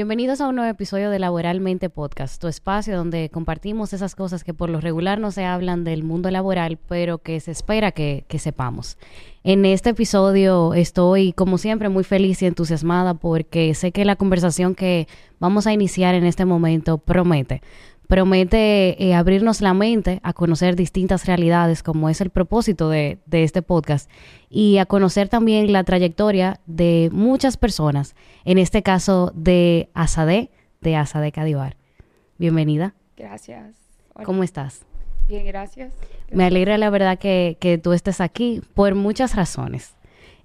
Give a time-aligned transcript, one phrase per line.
[0.00, 4.54] Bienvenidos a un nuevo episodio de Laboralmente Podcast, tu espacio donde compartimos esas cosas que
[4.54, 8.96] por lo regular no se hablan del mundo laboral, pero que se espera que, sepamos.
[9.44, 14.74] En este episodio estoy, como siempre, muy feliz y entusiasmada porque sé que la conversación
[14.74, 15.06] que
[15.38, 17.60] vamos a iniciar en este momento promete
[18.10, 23.44] promete eh, abrirnos la mente a conocer distintas realidades, como es el propósito de, de,
[23.44, 24.10] este podcast,
[24.50, 30.96] y a conocer también la trayectoria de muchas personas, en este caso de Asade, de
[30.96, 31.76] Asade Cadivar.
[32.36, 32.94] Bienvenida.
[33.16, 33.76] Gracias.
[34.14, 34.26] Hola.
[34.26, 34.84] ¿Cómo estás?
[35.28, 35.92] Bien, gracias.
[35.92, 36.36] gracias.
[36.36, 39.94] Me alegra la verdad que, que tú estés aquí por muchas razones.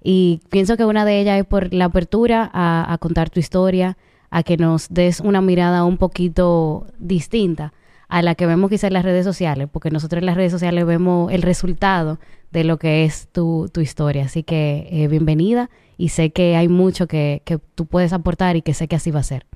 [0.04, 3.98] Y pienso que una de ellas es por la apertura a, a contar tu historia,
[4.30, 7.72] a que nos des una mirada un poquito distinta
[8.08, 10.86] a la que vemos quizá en las redes sociales, porque nosotros en las redes sociales
[10.86, 12.18] vemos el resultado
[12.52, 14.24] de lo que es tu, tu historia.
[14.24, 18.62] Así que eh, bienvenida y sé que hay mucho que, que, tú puedes aportar y
[18.62, 19.46] que sé que así va a ser.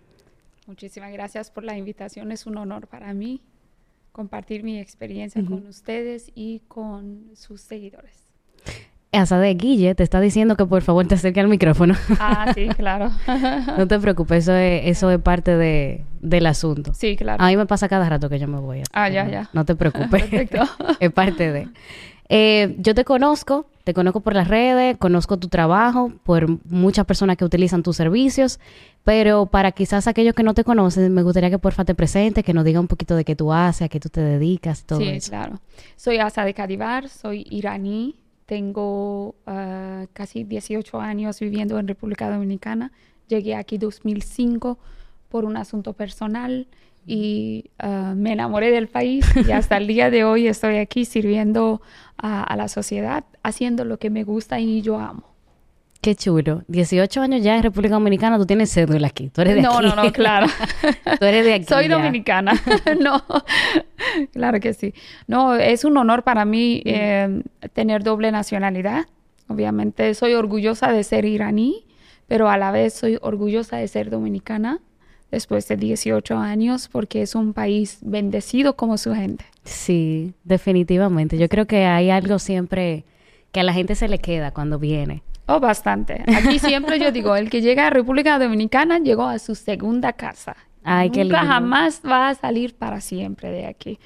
[0.67, 2.33] Muchísimas gracias por la invitación.
[2.33, 3.41] Es un honor para mí
[4.13, 5.49] compartir mi experiencia uh -huh.
[5.49, 8.30] con ustedes y con sus seguidores.
[9.13, 11.95] Asade Guille te está diciendo que por favor te acerque al micrófono.
[12.21, 13.11] Ah, sí, claro.
[13.77, 16.95] no te preocupes, eso es, eso es parte de, del asunto.
[16.95, 17.43] Sí, claro.
[17.43, 18.83] A mí me pasa cada rato que yo me voy.
[18.93, 19.51] Ah, ya, ya.
[19.53, 20.09] No te preocupes.
[20.09, 20.63] Perfecto.
[21.01, 21.69] es parte de.
[22.33, 27.37] Eh, yo te conozco, te conozco por las redes, conozco tu trabajo, por muchas personas
[27.37, 28.61] que utilizan tus servicios,
[29.03, 32.55] pero para quizás aquellos que no te conocen, me gustaría que porfa te presentes, que
[32.55, 35.09] nos diga un poquito de qué tú haces, a qué tú te dedicas todo sí,
[35.09, 35.25] eso.
[35.25, 35.61] Sí, claro.
[35.97, 38.15] Soy Asa de Cadivar, soy iraní,
[38.51, 42.91] tengo uh, casi 18 años viviendo en República Dominicana.
[43.29, 44.77] Llegué aquí en 2005
[45.29, 46.67] por un asunto personal
[47.07, 51.81] y uh, me enamoré del país y hasta el día de hoy estoy aquí sirviendo
[52.17, 55.30] a la sociedad, haciendo lo que me gusta y yo amo.
[56.01, 56.63] Qué chulo.
[56.69, 59.29] 18 años ya en República Dominicana, tú tienes cédula aquí.
[59.29, 59.87] Tú eres de no, aquí.
[59.87, 60.47] No, no, claro.
[61.19, 61.65] tú eres de aquí.
[61.67, 61.97] Soy ya.
[61.97, 62.55] dominicana.
[63.01, 63.23] no,
[64.33, 64.95] claro que sí.
[65.27, 67.43] No, es un honor para mí eh,
[67.75, 69.07] tener doble nacionalidad.
[69.49, 71.85] Obviamente soy orgullosa de ser iraní,
[72.29, 74.81] pero a la vez soy orgullosa de ser dominicana
[75.31, 79.45] después de 18 años porque es un país bendecido como su gente.
[79.65, 81.37] Sí, definitivamente.
[81.37, 83.05] Yo creo que hay algo siempre
[83.53, 85.23] que a la gente se le queda cuando viene.
[85.47, 86.23] Oh, bastante.
[86.35, 90.57] Aquí siempre yo digo, el que llega a República Dominicana llegó a su segunda casa.
[90.85, 91.39] Ay, Nunca qué lindo.
[91.39, 93.99] jamás va a salir para siempre de aquí.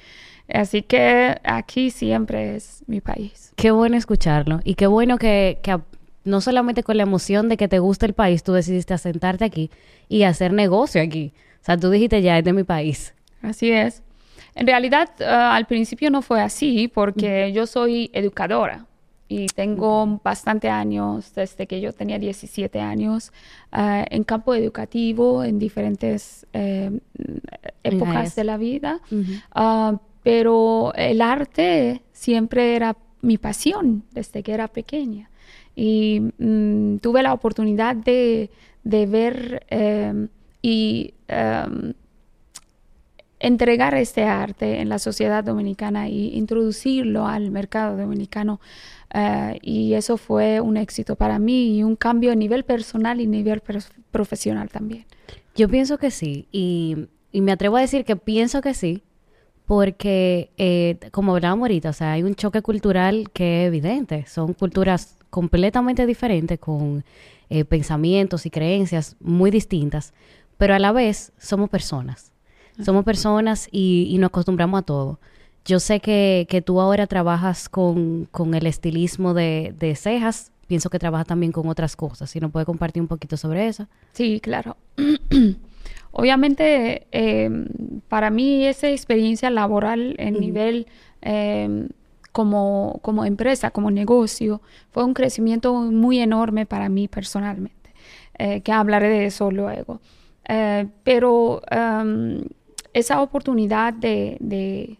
[0.51, 3.53] Así que aquí siempre es mi país.
[3.55, 4.59] Qué bueno escucharlo.
[4.63, 5.79] Y qué bueno que, que
[6.23, 9.71] no solamente con la emoción de que te gusta el país, tú decidiste asentarte aquí
[10.09, 11.33] y hacer negocio aquí.
[11.61, 13.13] O sea, tú dijiste ya, es de mi país.
[13.41, 14.03] Así es.
[14.55, 18.85] En realidad, uh, al principio no fue así porque yo soy educadora
[19.35, 23.33] y tengo bastante años, desde que yo tenía 17 años,
[23.73, 27.01] uh, en campo educativo, en diferentes eh,
[27.83, 28.35] épocas yes.
[28.35, 29.01] de la vida.
[29.11, 29.93] Uh -huh.
[29.93, 35.29] uh, pero el arte siempre era mi pasión desde que era pequeña.
[35.75, 38.49] Y mm, tuve la oportunidad de,
[38.85, 40.29] de ver eh,
[40.61, 41.91] y um,
[43.39, 48.59] entregar este arte en la sociedad dominicana y introducirlo al mercado dominicano.
[49.15, 53.27] Uh, y eso fue un éxito para mí y un cambio a nivel personal y
[53.27, 53.61] nivel
[54.11, 55.05] profesional también.
[55.55, 59.03] Yo pienso que sí, y, y, me atrevo a decir que pienso que sí,
[59.65, 64.51] porque eh, como hablábamos ahorita, o sea, hay un choque cultural que es evidente, son
[64.51, 67.05] culturas completamente diferentes, con
[67.49, 70.13] eh, pensamientos y creencias muy distintas,
[70.57, 72.33] pero a la vez somos personas,
[72.83, 75.19] somos personas y, y nos acostumbramos a todo.
[75.65, 80.51] Yo sé que, que tú ahora trabajas con, con el estilismo de, de, cejas.
[80.67, 82.29] Pienso que trabajas también con otras cosas.
[82.29, 83.87] Si nos puede compartir un poquito sobre eso.
[84.13, 84.77] Sí, claro.
[86.17, 87.49] Obviamente, eh,
[88.07, 90.87] para mí esa experiencia laboral en nivel
[91.21, 91.89] eh,
[92.31, 97.93] como, como empresa, como negocio, fue un crecimiento muy enorme para mí personalmente,
[98.37, 99.99] eh, que hablaré de eso luego.
[101.03, 102.41] pero um,
[102.93, 104.97] esa oportunidad de, de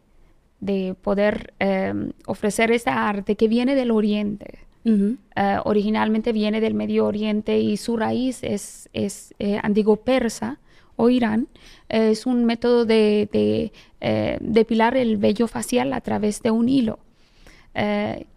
[0.66, 1.94] de poder eh,
[2.26, 4.60] ofrecer esta arte que viene del Oriente.
[4.84, 5.18] Uh -huh.
[5.36, 10.60] uh, originalmente viene del Medio Oriente y su raíz es, es eh, antiguo persa
[10.96, 11.48] o Irán.
[11.90, 13.72] Eh, es un método de, de
[14.02, 17.00] eh, depilar el vello facial a través de un hilo.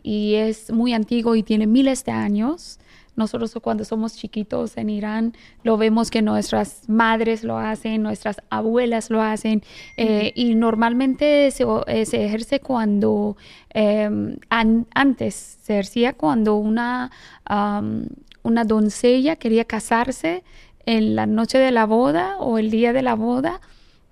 [0.03, 2.79] y es muy antiguo y tiene miles de años.
[3.19, 5.35] Nosotros cuando somos chiquitos en Irán
[5.65, 9.65] lo vemos que nuestras madres lo hacen, nuestras abuelas lo hacen
[9.97, 13.37] eh, y normalmente se, eh, se ejerce cuando
[13.75, 14.09] eh,
[14.51, 17.11] an, antes se ejercía cuando una,
[17.51, 18.05] um,
[18.45, 20.45] una doncella quería casarse
[20.87, 23.61] en la noche de la boda o el día de la boda,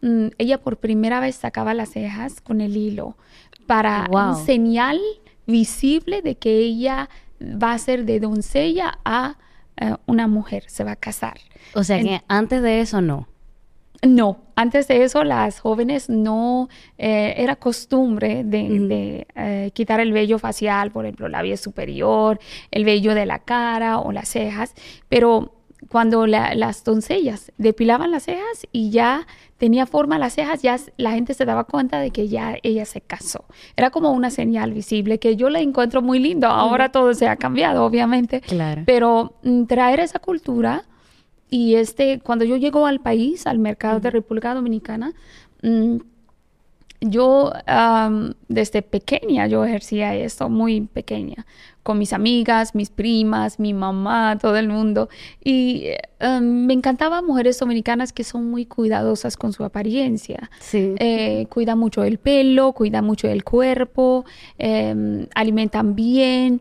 [0.02, 3.16] mm, ella por primera vez sacaba las cejas con el hilo
[3.68, 5.00] para un señal
[5.46, 7.08] visible de que ella
[7.40, 9.36] va a ser de doncella a
[9.76, 11.38] eh, una mujer, se va a casar.
[11.74, 13.28] O sea que antes de eso no.
[14.02, 16.68] No, antes de eso las jóvenes no
[16.98, 22.38] eh, era costumbre de, eh, quitar el vello facial, por ejemplo, la vía superior,
[22.70, 24.74] el vello de la cara o las cejas,
[25.08, 25.55] pero
[25.88, 29.26] cuando las doncellas depilaban las cejas y ya
[29.58, 33.00] tenía forma las cejas, ya la gente se daba cuenta de que ya ella se
[33.00, 33.44] casó.
[33.76, 36.48] Era como una señal visible que yo la encuentro muy lindo.
[36.48, 38.40] Ahora todo se ha cambiado, obviamente.
[38.40, 38.82] Claro.
[38.86, 40.84] Pero mm, traer esa cultura
[41.48, 45.12] y este, cuando yo llego al país, al mercado de República Dominicana,
[45.62, 45.96] mm,
[47.00, 47.52] yo
[48.48, 51.46] desde pequeña yo ejercía esto, muy pequeña,
[51.86, 55.08] con mis amigas, mis primas, mi mamá, todo el mundo.
[55.44, 55.84] Y
[56.20, 60.50] me encantaban mujeres dominicanas que son muy cuidadosas con su apariencia.
[60.58, 60.96] Sí.
[60.98, 64.24] Eh, cuidan mucho el pelo, cuidan mucho el cuerpo,
[64.58, 66.60] em, alimentan bien.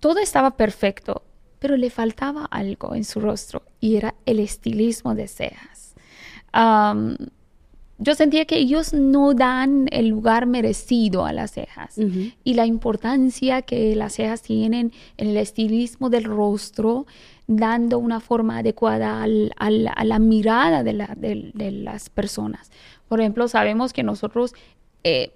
[0.00, 1.22] todo estaba perfecto
[1.60, 5.94] pero le faltaba algo en su rostro y era el estilismo de cejas.
[7.98, 11.96] Yo sentía que ellos no dan el lugar merecido a las cejas
[12.42, 17.06] y la importancia que las cejas tienen en el estilismo del rostro,
[17.46, 19.70] dando una forma adecuada a
[20.04, 22.70] la mirada de, las personas.
[23.08, 24.54] Por ejemplo, sabemos que nosotros
[25.04, 25.32] eh,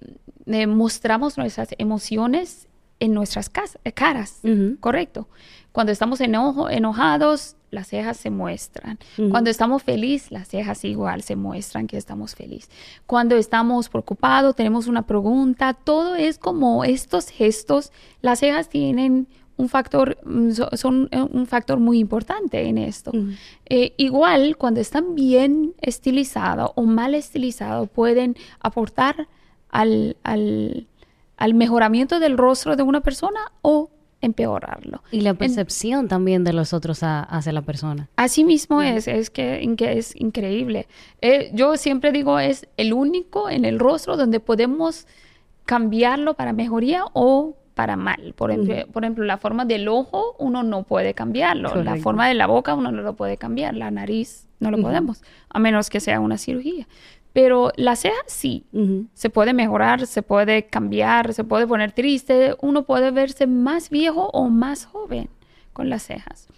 [0.47, 2.69] eh, mostramos nuestras emociones
[3.01, 4.41] en nuestras caras,
[4.81, 5.29] ¿correcto?
[5.73, 8.99] Cuando estamos enojo, enojados, las cejas se muestran.
[9.31, 12.71] Cuando estamos felices, las cejas igual se muestran que estamos felices.
[13.07, 17.93] Cuando estamos preocupados, tenemos una pregunta, todo es como estos gestos,
[18.23, 19.27] las cejas tienen
[19.57, 23.13] un factor, mm, son eh, un factor muy importante en esto.
[23.67, 29.29] Eh, igual, cuando están bien estilizados o mal estilizados, pueden aportar
[29.71, 30.87] al, al,
[31.37, 33.91] al mejoramiento del rostro de una persona o
[34.21, 35.03] empeorarlo.
[35.11, 38.09] Y la percepción también de los otros hacia la persona.
[38.17, 40.89] Así mismo es, es que, es increíble.
[41.21, 45.07] Eh, yo siempre digo, es el único en el rostro donde podemos
[45.65, 48.33] cambiarlo para mejoría o para mal.
[48.35, 52.35] Por, ejemplo, por ejemplo, la forma del ojo uno no puede cambiarlo, la forma de
[52.35, 56.01] la boca uno no lo puede cambiar, la nariz no lo podemos, a menos que
[56.01, 56.89] sea una cirugía.
[57.37, 58.65] Pero la ceja sí,
[59.13, 64.31] se puede mejorar, se puede cambiar, se puede poner triste, uno puede verse más viejo
[64.33, 65.29] o más joven
[65.75, 66.49] con las cejas.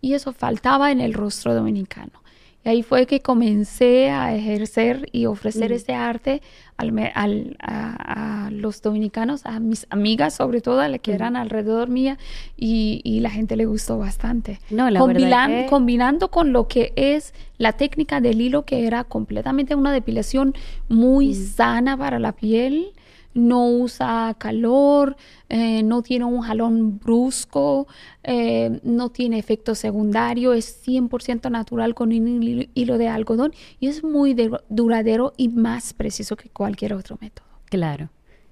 [0.00, 2.21] Y eso faltaba en el rostro dominicano.
[2.64, 5.74] Y ahí fue que comencé a ejercer y ofrecer mm.
[5.74, 6.42] este arte
[6.76, 11.14] al, a, los dominicanos, a mis amigas sobre todo, a las que mm.
[11.14, 12.18] eran alrededor mía,
[12.56, 14.60] y, la gente le gustó bastante.
[14.70, 15.00] No, la
[15.68, 20.54] Combinando con lo que es la técnica del hilo, que era completamente una depilación
[20.88, 21.34] muy mm.
[21.34, 22.92] sana para la piel,
[23.34, 25.16] no usa calor,
[25.48, 27.86] eh, no tiene un jalón brusco,
[28.22, 34.04] eh, no tiene efecto secundario, es 100% natural con un hilo de algodón y es
[34.04, 34.36] muy
[34.68, 37.46] duradero y más preciso que cualquier otro método.
[37.66, 38.10] Claro,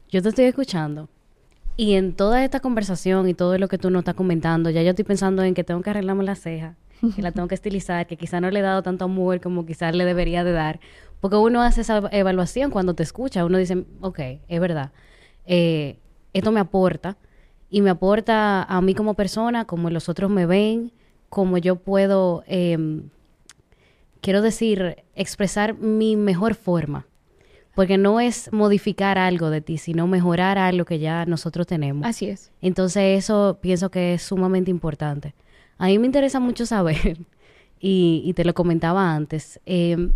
[0.09, 1.09] yo te estoy escuchando
[1.77, 4.91] y en toda esta conversación y todo lo que tú nos estás comentando, ya yo
[4.91, 6.77] estoy pensando en que tengo que arreglarme la ceja,
[7.17, 9.94] que la tengo que estilizar, que quizá no le he dado tanto amor como quizás
[9.94, 10.81] le debería de dar
[11.20, 14.93] porque uno hace esa evaluación cuando te escucha, uno dice, ok, es verdad,
[15.46, 15.98] eh,
[16.32, 17.17] esto me aporta
[17.70, 20.93] y me aporta a mí como persona, como los otros me ven,
[21.29, 23.10] como yo puedo, em,
[24.20, 27.06] quiero decir, expresar mi mejor forma.
[27.74, 32.05] Porque no es modificar algo de ti, sino mejorar algo que ya nosotros tenemos.
[32.05, 32.50] Así es.
[32.60, 35.34] Entonces eso pienso que es sumamente importante.
[35.79, 37.19] A mí me interesa mucho saber,
[37.81, 40.10] y, te lo comentaba antes, eh,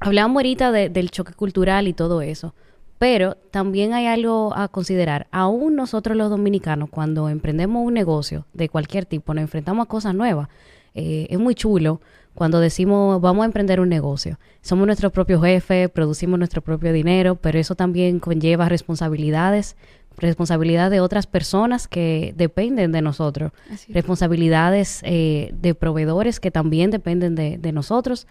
[0.00, 2.54] Hablábamos ahorita del choque cultural y todo eso,
[2.98, 5.26] pero también hay algo a considerar.
[5.30, 10.14] Aún nosotros los dominicanos, cuando emprendemos un negocio de cualquier tipo, nos enfrentamos a cosas
[10.14, 10.48] nuevas.
[10.94, 12.00] Eh, es muy chulo
[12.34, 14.38] cuando decimos vamos a emprender un negocio.
[14.62, 19.76] Somos nuestros propios jefes, producimos nuestro propio dinero, pero eso también conlleva responsabilidades,
[20.18, 23.52] responsabilidad de otras personas que dependen de nosotros,
[23.88, 28.26] responsabilidades eh, de proveedores que también dependen de, de nosotros.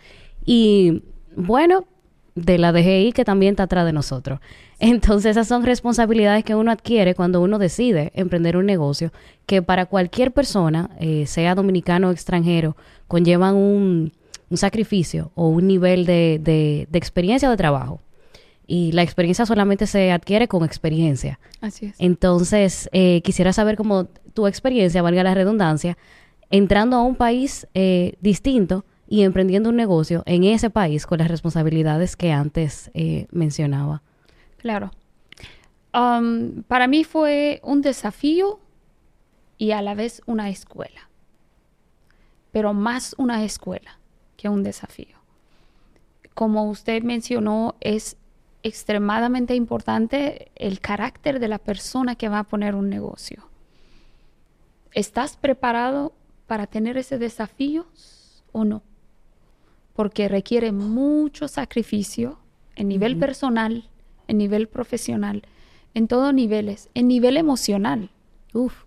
[0.46, 1.02] Y
[1.36, 1.86] bueno,
[2.36, 4.40] de la DGI que también está atrás de nosotros.
[4.80, 9.12] Entonces esas son responsabilidades que uno adquiere cuando uno decide emprender un negocio
[9.46, 12.76] que para cualquier persona, eh, sea dominicano o extranjero,
[13.08, 14.12] conllevan un,
[14.54, 18.00] sacrificio o un nivel de, de, de experiencia de trabajo.
[18.68, 21.40] Y la experiencia solamente se adquiere con experiencia.
[21.62, 21.96] Así es.
[22.00, 25.98] Entonces, eh, quisiera saber cómo tu experiencia, valga la redundancia,
[26.50, 31.28] entrando a un país eh, distinto y emprendiendo un negocio en ese país con las
[31.28, 34.02] responsabilidades que antes eh, mencionaba.
[34.58, 34.92] Claro.
[35.94, 38.60] Um, para mí fue un desafío
[39.58, 41.10] y a la vez una escuela,
[42.52, 44.00] pero más una escuela
[44.36, 45.16] que un desafío.
[46.34, 48.18] Como usted mencionó, es
[48.64, 53.48] extremadamente importante el carácter de la persona que va a poner un negocio.
[54.92, 56.14] ¿Estás preparado
[56.48, 57.86] para tener ese desafío
[58.52, 58.82] o no?
[59.96, 62.38] Porque requiere mucho sacrificio
[62.76, 63.86] en nivel personal,
[64.28, 65.44] en nivel profesional,
[65.94, 68.10] en todos niveles, en nivel emocional.
[68.54, 68.84] Uf.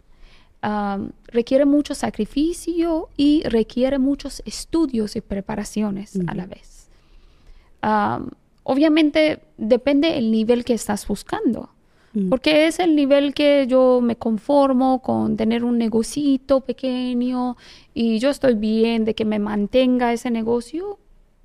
[1.28, 6.88] requiere mucho sacrificio y requiere muchos estudios y preparaciones a la vez.
[8.64, 11.70] obviamente depende el nivel que estás buscando.
[12.30, 17.56] Porque es el nivel que yo me conformo con tener un negocito pequeño
[17.94, 20.98] y yo estoy bien de que me mantenga ese negocio.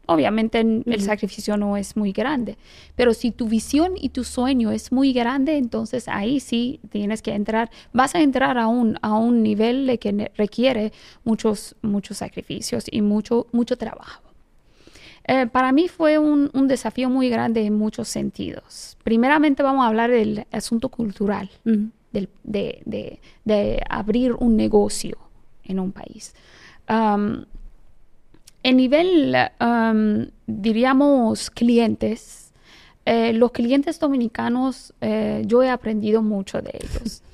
[0.06, 2.58] Obviamente el sacrificio no es muy grande,
[2.96, 7.34] pero si tu visión y tu sueño es muy grande, entonces ahí sí tienes que
[7.34, 10.92] entrar, vas a entrar a un, a un nivel de que requiere
[11.24, 14.33] muchos, muchos sacrificios y mucho, mucho trabajo.
[15.26, 18.98] Eh, para mí fue un, desafío muy grande en muchos sentidos.
[19.04, 21.50] Primeramente vamos a hablar del asunto cultural,
[22.44, 23.20] de,
[23.90, 25.18] abrir un negocio
[25.64, 26.36] en un país.
[26.88, 29.36] en nivel,
[30.48, 32.52] diríamos, clientes,
[33.06, 37.22] eh, los clientes dominicanos, eh, yo he aprendido mucho de ellos.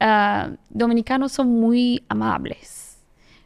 [0.00, 2.98] Ah, dominicanos son muy amables,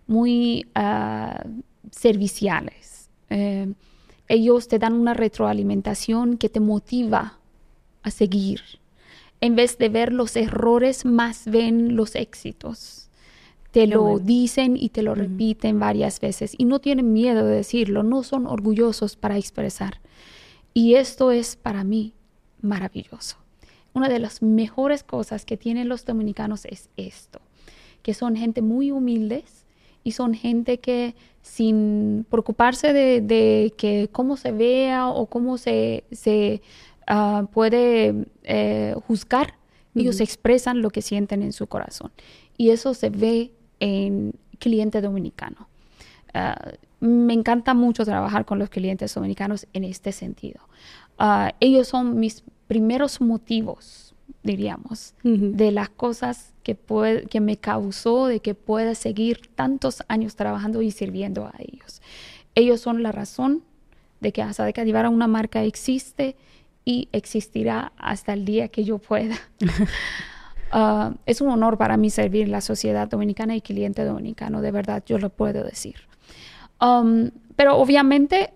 [0.07, 1.45] muy ah,
[1.90, 2.88] serviciales
[3.31, 3.73] eh,
[4.29, 7.39] ellos te dan una retroalimentación que te motiva
[8.03, 8.61] a seguir.
[9.41, 13.09] En vez de ver los errores, más ven los éxitos.
[13.71, 18.03] Te lo dicen y te lo repiten varias veces y no tienen miedo de decirlo,
[18.03, 20.01] no son orgullosos para expresar.
[20.73, 22.15] Y esto es para mí
[22.63, 23.37] maravilloso.
[23.93, 27.41] Una de las mejores cosas que tienen los dominicanos es esto,
[28.03, 29.65] que son gente muy humildes
[30.03, 31.15] y son gente que
[31.49, 36.61] sin preocuparse de, que cómo se vea o cómo se, se
[37.07, 39.55] ah, puede eh, juzgar,
[39.95, 42.12] ellos expresan lo que sienten en su corazón.
[42.57, 43.50] Y eso se ve
[43.81, 45.69] en cliente dominicano.
[46.35, 50.61] Ah, me encanta mucho trabajar con los clientes dominicanos en este sentido.
[51.19, 54.08] Ah, ellos son mis primeros motivos,
[54.42, 60.37] diríamos, de las cosas que, puede, que me causó de que pueda seguir tantos años
[60.37, 62.00] trabajando y sirviendo a ellos.
[62.54, 63.62] Ellos son la razón
[64.21, 66.37] de que Asadeka Divara, una marca, existe
[66.85, 69.37] y existirá hasta el día que yo pueda.
[70.71, 75.02] Ah, es un honor para mí servir la sociedad dominicana y cliente dominicano, de verdad,
[75.07, 75.95] yo lo puedo decir.
[76.78, 78.52] Um, pero obviamente,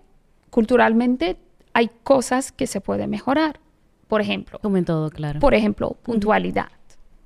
[0.51, 1.37] culturalmente,
[1.73, 3.59] hay cosas que se pueden mejorar.
[4.13, 5.39] Por ejemplo, como en todo, claro.
[5.39, 6.67] Por ejemplo, puntualidad.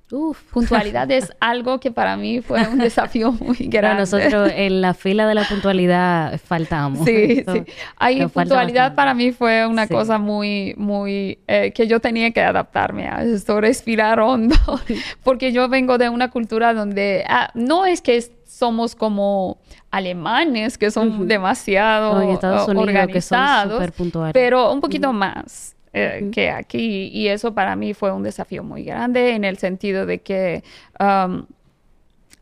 [0.09, 0.41] Uf.
[0.53, 3.99] Puntualidad es algo que para mí fue un desafío muy grande.
[3.99, 7.03] nosotros en la fila de la puntualidad faltamos.
[7.03, 7.63] Sí, sí.
[7.97, 13.09] Ahí puntualidad para mí fue una cosa muy, muy, eh, que yo tenía que adaptarme
[13.09, 14.55] a esto, respirar hondo,
[15.23, 19.57] porque yo vengo de una cultura donde ah, no es que somos como
[19.91, 23.83] alemanes, que son demasiado organizados,
[24.31, 25.76] pero un poquito más.
[25.93, 27.09] Eh, que aquí.
[27.13, 30.63] Y eso para mí fue un desafío muy grande en el sentido de que...
[30.99, 31.45] Um,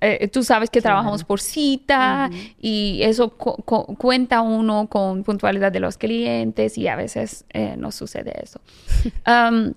[0.02, 2.30] eh, tú sabes que trabajamos por cita
[2.62, 8.34] y eso cuenta uno con puntualidad de los clientes y a veces eh, no sucede
[8.42, 8.60] eso.
[9.26, 9.74] Um,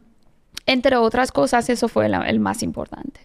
[0.66, 3.20] entre otras cosas, eso fue el más importante.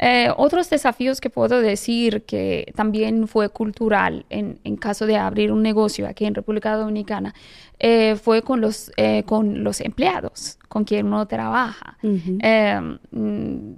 [0.00, 5.62] Eh, otros desafíos que puedo decir que también fue cultural en, caso de abrir un
[5.62, 7.34] negocio aquí en República Dominicana
[7.80, 11.98] eh, fue con los, eh, con los empleados con quien uno trabaja.
[12.02, 13.72] Mm,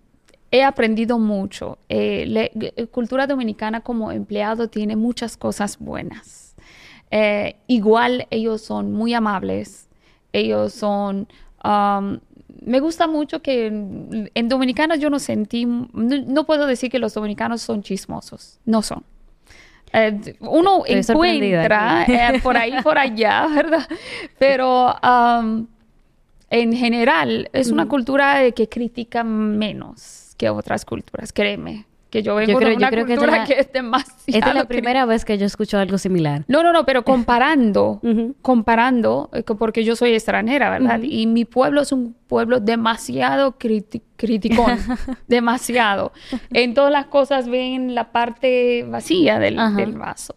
[0.51, 1.79] he aprendido mucho.
[2.91, 6.55] cultura dominicana como empleado tiene muchas cosas buenas.
[7.67, 9.89] igual ellos son muy amables,
[10.33, 11.29] ellos son...
[11.63, 12.19] Um,
[12.65, 17.63] me gusta mucho que en, dominicanos yo no sentí, no, puedo decir que los dominicanos
[17.63, 19.05] son chismosos, no son.
[19.93, 23.89] Eh, uno encuentra eh, por ahí, por allá, ¿verdad?
[24.39, 24.95] Pero
[26.51, 31.90] en general es una cultura que critica menos que otras culturas, créeme.
[32.11, 34.23] Que yo vengo de una cultura que, es demasiado...
[34.27, 36.45] Esta es la primera vez que yo escucho algo similar.
[36.49, 38.01] No, no, no, pero comparando,
[38.43, 41.01] comparando, eh, porque yo soy extranjera, ¿verdad?
[41.03, 44.67] Y mi pueblo es un pueblo demasiado crítico,
[45.29, 46.13] demasiado.
[46.53, 49.57] En todas las cosas ven la parte vacía del,
[49.97, 50.35] vaso.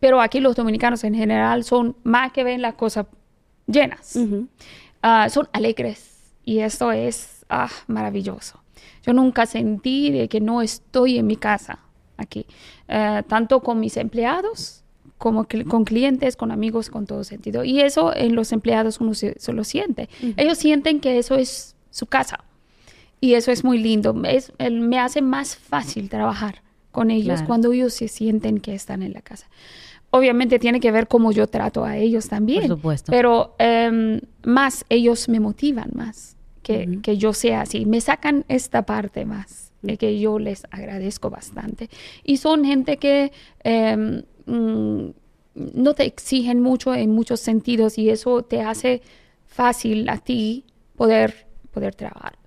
[0.00, 3.06] Pero aquí los dominicanos en general son más que ven las cosas
[3.66, 4.18] llenas.
[5.02, 8.61] Ah, son alegres y eso es ah, maravilloso.
[9.04, 11.80] Yo nunca sentí de que no estoy en mi casa
[12.16, 12.46] aquí,
[12.88, 14.82] eh, tanto con mis empleados
[15.22, 17.62] como con clientes, con amigos, con todo sentido.
[17.62, 20.08] Y eso en los empleados uno se, lo siente.
[20.36, 22.44] Ellos sienten que eso es su casa.
[23.20, 24.20] Y eso es muy lindo.
[24.24, 29.12] Es, me hace más fácil trabajar con ellos cuando ellos se sienten que están en
[29.12, 29.46] la casa.
[30.10, 32.62] Obviamente tiene que ver cómo yo trato a ellos también.
[32.62, 33.12] Por supuesto.
[33.12, 37.86] Pero em, más ellos me motivan más que, yo sea así.
[37.86, 41.90] Me sacan esta parte más, de que yo les agradezco bastante.
[42.24, 43.32] Y son gente que
[43.64, 45.10] em, mm,
[45.54, 49.02] no te exigen mucho en muchos sentidos y eso te hace
[49.46, 50.64] fácil a ti
[50.96, 52.38] poder, poder trabajar.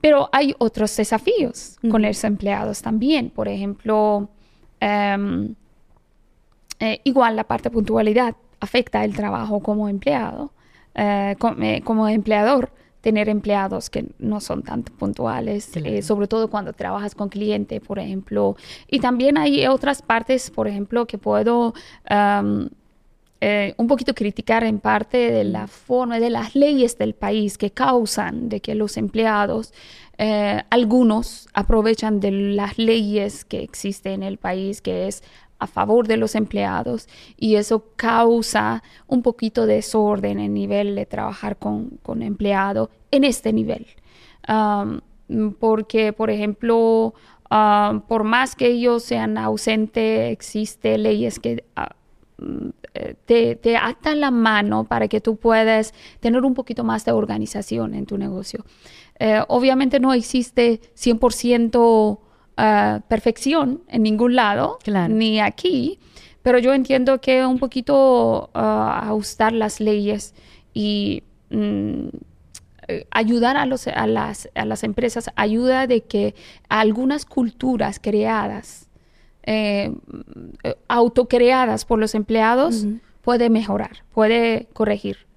[0.00, 3.30] Pero hay otros desafíos con los empleados también.
[3.30, 4.28] Por ejemplo,
[4.80, 5.54] em,
[6.78, 10.52] eh, igual la parte puntualidad afecta el trabajo como empleado,
[10.94, 16.72] eh, eh, como empleador tener empleados que no son tan puntuales, eh, sobre todo cuando
[16.72, 18.56] trabajas con cliente, por ejemplo.
[18.88, 21.74] Y también hay otras partes, por ejemplo, que puedo
[23.42, 27.70] eh, un poquito criticar en parte de la forma, de las leyes del país que
[27.70, 29.72] causan de que los empleados,
[30.18, 35.22] eh, algunos aprovechan de las leyes que existen en el país, que es
[35.60, 41.06] a favor de los empleados y eso causa un poquito de desorden en nivel de
[41.06, 43.86] trabajar con, con empleado en este nivel.
[45.60, 47.14] porque, por ejemplo,
[48.08, 51.94] por más que ellos sean ausentes, existen leyes que ah,
[53.26, 57.94] te, te, atan la mano para que tú puedas tener un poquito más de organización
[57.94, 58.64] en tu negocio.
[59.18, 62.18] Eh, obviamente no existe 100%
[63.08, 65.98] perfección en ningún lado, ni aquí,
[66.42, 70.34] pero yo entiendo que un poquito ah, ajustar las leyes
[70.72, 72.08] y mm,
[72.88, 76.34] eh, ayudar a, los, a, las, a, las, empresas, ayuda de que
[76.68, 78.88] algunas culturas creadas,
[79.44, 79.92] eh,
[80.88, 82.86] autocreadas por los empleados,
[83.22, 85.29] puede mejorar, puede corregir.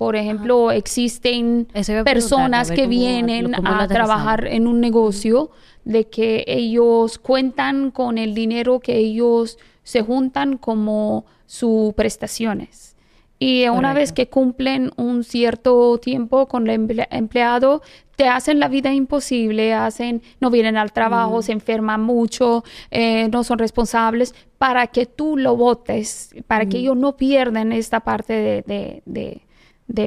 [0.00, 1.68] Por ejemplo, existen
[2.06, 5.50] personas que vienen a trabajar en un negocio
[5.84, 12.96] de que ellos cuentan con el dinero que ellos se juntan como sus prestaciones.
[13.38, 17.82] Y una vez que cumplen un cierto tiempo con el empleado,
[18.16, 21.42] te hacen la vida imposible, hacen, no vienen al trabajo, mm.
[21.42, 26.80] se enferman mucho, eh, no son responsables, para que tú lo votes, para que mm.
[26.80, 29.42] ellos no pierdan esta parte de, de de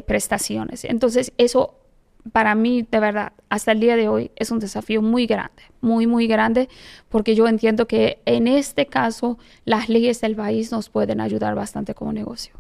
[0.06, 0.86] prestaciones.
[0.86, 1.76] Entonces, eso
[2.32, 6.08] para mí, de verdad, hasta el día de hoy es un desafío muy grande, muy,
[6.08, 6.70] muy grande,
[7.10, 11.94] porque yo entiendo que en este caso las leyes del país nos pueden ayudar bastante
[11.94, 12.56] como negocio.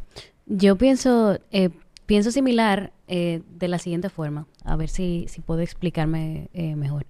[0.46, 1.70] Yo pienso, eh,
[2.06, 7.06] pienso similar eh, de la siguiente forma, a ver si, si puedo explicarme eh, mejor.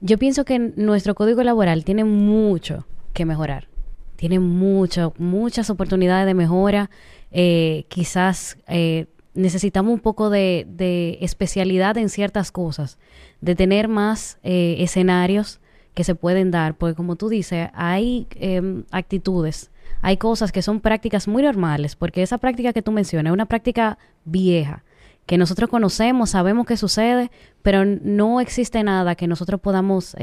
[0.00, 3.66] Yo pienso que nuestro código laboral tiene mucho que mejorar,
[4.14, 6.88] tiene mucho, muchas oportunidades de mejora
[7.30, 12.98] eh, quizás eh, necesitamos un poco de, especialidad en ciertas cosas,
[13.40, 15.60] de tener más eh, escenarios
[15.94, 20.80] que se pueden dar, porque como tú dices, hay em, actitudes, hay cosas que son
[20.80, 24.84] prácticas muy normales, porque esa práctica que tú mencionas es una práctica vieja,
[25.26, 27.30] que nosotros conocemos, sabemos que sucede,
[27.62, 30.16] pero no existe nada que nosotros podamos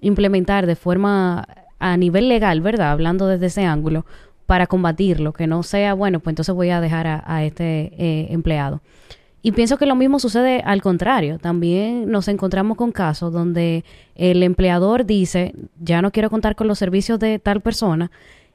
[0.00, 1.46] implementar de forma
[1.78, 2.90] a nivel legal, ¿verdad?
[2.90, 4.04] Hablando desde ese ángulo,
[4.48, 8.80] para combatirlo, que no sea, bueno, pues entonces voy a dejar a, este eh, empleado.
[9.42, 11.38] Y pienso que lo mismo sucede al contrario.
[11.38, 13.84] También nos encontramos con casos donde
[14.14, 18.10] el empleador dice, ya no quiero contar con los servicios de tal persona,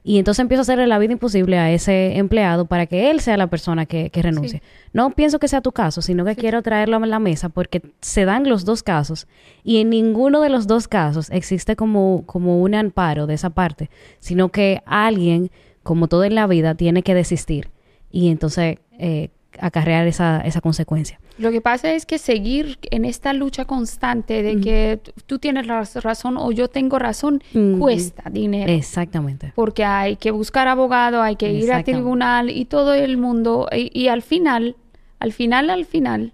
[0.06, 3.38] y entonces empieza a hacerle la vida imposible a ese empleado para que él sea
[3.38, 4.62] la persona que, renuncie.
[4.92, 8.26] No pienso que sea tu caso, sino que quiero traerlo a la mesa porque se
[8.26, 9.26] dan los dos casos
[9.62, 13.88] y en ninguno de los dos casos existe como, como un amparo de esa parte,
[14.18, 15.50] sino que alguien
[15.84, 17.70] como todo en la vida, tiene que desistir
[18.10, 19.28] y entonces eh,
[19.60, 21.20] acarrear esa, esa consecuencia.
[21.36, 26.36] Lo que pasa es que seguir en esta lucha constante de que tú tienes razón
[26.36, 27.42] o yo tengo razón
[27.78, 28.72] cuesta dinero.
[28.72, 29.52] Exactamente.
[29.56, 33.68] Porque hay que buscar abogado, hay que ir al tribunal y todo el mundo.
[33.72, 34.76] Y, al final,
[35.18, 36.32] al final, al final,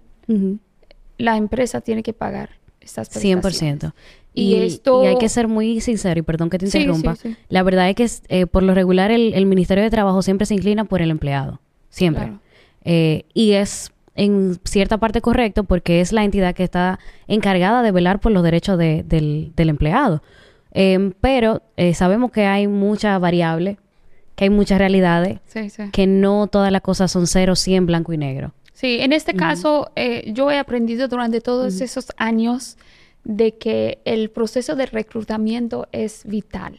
[1.17, 3.61] la empresa tiene que pagar estas prestaciones.
[3.61, 3.93] 100%.
[4.33, 5.03] Y, esto...
[5.03, 7.15] y hay que ser muy sincero, y perdón que te interrumpa.
[7.49, 10.85] La verdad es que eh, por lo regular el, Ministerio de Trabajo siempre se inclina
[10.85, 11.59] por el empleado.
[11.89, 12.33] Siempre.
[12.85, 17.91] Eh, y es en cierta parte correcto porque es la entidad que está encargada de
[17.91, 19.05] velar por los derechos del,
[19.55, 20.23] del, empleado.
[20.71, 23.77] Em, pero eh, sabemos que hay muchas variables,
[24.35, 25.39] que hay muchas realidades,
[25.91, 28.53] que no todas las cosas son cero, cien, blanco y negro.
[28.73, 29.91] Sí, en este caso
[30.27, 32.77] yo he aprendido durante todos esos años
[33.23, 36.77] de que el proceso de reclutamiento es vital.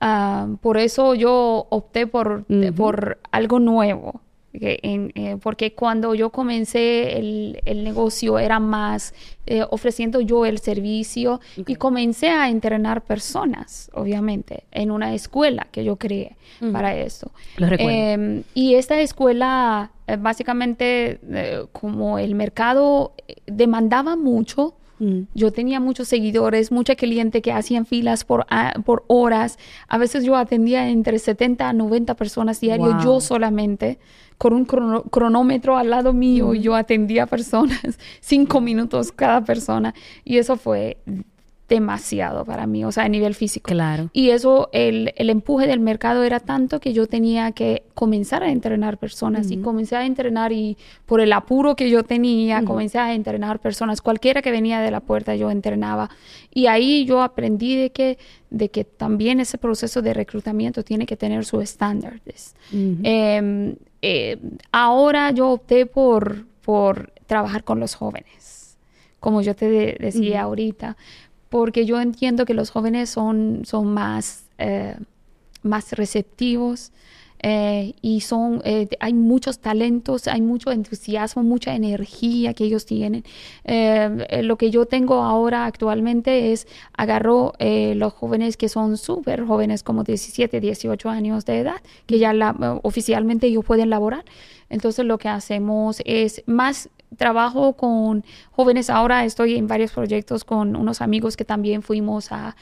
[0.00, 2.44] Ah, por eso yo opté por,
[2.76, 4.20] por algo nuevo.
[4.60, 9.12] Eh, porque cuando yo comencé el, negocio era más
[9.46, 15.82] eh, ofreciendo yo el servicio y comencé a entrenar personas, obviamente, en una escuela que
[15.82, 16.36] yo creé
[16.72, 17.32] para eso.
[17.58, 21.18] Em, y esta escuela, eh, básicamente,
[21.72, 23.14] como el mercado
[23.46, 24.74] demandaba mucho.
[25.34, 28.46] Yo tenía muchos seguidores, mucha cliente que hacían filas por,
[28.84, 29.58] por horas.
[29.88, 33.98] A veces yo atendía entre 70 a 90 personas diario, yo solamente,
[34.38, 36.54] con un cronómetro al lado mío, mm.
[36.54, 39.94] yo atendía personas, cinco minutos cada persona.
[40.24, 40.98] Y eso fue
[41.68, 43.68] demasiado para mí, o sea, a nivel físico.
[43.68, 44.10] Claro.
[44.12, 48.50] Y eso, el, el, empuje del mercado era tanto que yo tenía que comenzar a
[48.50, 53.14] entrenar personas y comencé a entrenar y por el apuro que yo tenía, comencé a
[53.14, 56.10] entrenar personas, cualquiera que venía de la puerta yo entrenaba.
[56.52, 58.18] Y ahí yo aprendí de que,
[58.50, 62.54] de que también ese proceso de reclutamiento tiene que tener sus estándares.
[62.72, 64.36] Em, eh,
[64.70, 68.76] ahora yo opté por, por trabajar con los jóvenes,
[69.18, 70.98] como yo te decía ahorita
[71.54, 74.96] porque yo entiendo que los jóvenes son, son más, eh,
[75.62, 76.90] más receptivos
[77.44, 83.22] eh, y son, eh, hay muchos talentos, hay mucho entusiasmo, mucha energía que ellos tienen.
[84.42, 90.02] lo que yo tengo ahora actualmente es agarro los jóvenes que son súper jóvenes, como
[90.02, 92.32] 17, 18 años de edad, que ya
[92.82, 94.24] oficialmente ellos pueden laborar.
[94.70, 100.76] Entonces lo que hacemos es más trabajo con jóvenes ahora, estoy en varios proyectos con
[100.76, 102.56] unos amigos que también fuimos a,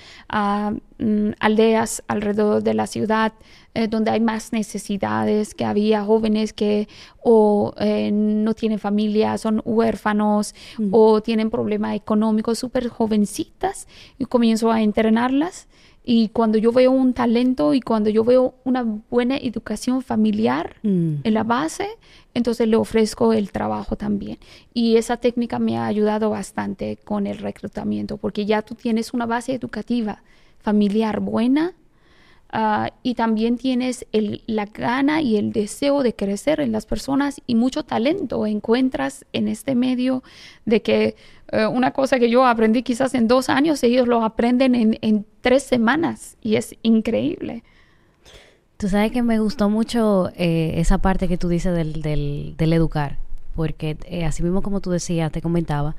[0.99, 3.33] mm, aldeas alrededor de la ciudad
[3.75, 6.89] eh, donde hay más necesidades, que había jóvenes que
[7.23, 10.55] o eh, no tienen familia, son huérfanos
[10.91, 13.89] o tienen problemas económicos, súper jovencitas
[14.19, 15.69] y comienzo a entrenarlas.
[16.05, 21.15] Y cuando yo veo un talento y cuando yo veo una buena educación familiar mm.
[21.23, 21.87] en la base,
[22.35, 24.39] entonces le ofrezco el trabajo también.
[24.75, 29.27] Y esa técnica me ha ayudado bastante con el reclutamiento, porque ya tú tienes una
[29.27, 30.23] base educativa
[30.63, 31.75] familiar buena
[32.51, 34.07] ah, y también tienes
[34.47, 39.49] la gana y el deseo de crecer en las personas y mucho talento encuentras en
[39.49, 40.23] este medio
[40.65, 41.17] de que
[41.53, 45.27] eh, una cosa que yo aprendí quizás en dos años, ellos lo aprenden en, en
[45.43, 47.63] tres semanas y es increíble.
[48.79, 52.03] Tú sabes que me gustó mucho eh, esa parte que tú dices del,
[52.57, 53.19] del, educar,
[53.55, 55.95] porque eh, así mismo como tú decías, te comentaba,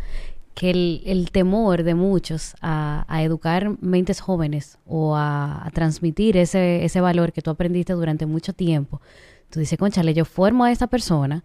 [0.53, 0.71] que
[1.05, 7.41] el, temor de muchos a, educar mentes jóvenes o a, transmitir ese, ese valor que
[7.41, 8.99] tú aprendiste durante mucho tiempo,
[9.49, 11.43] tú dices, conchale, yo formo a esta persona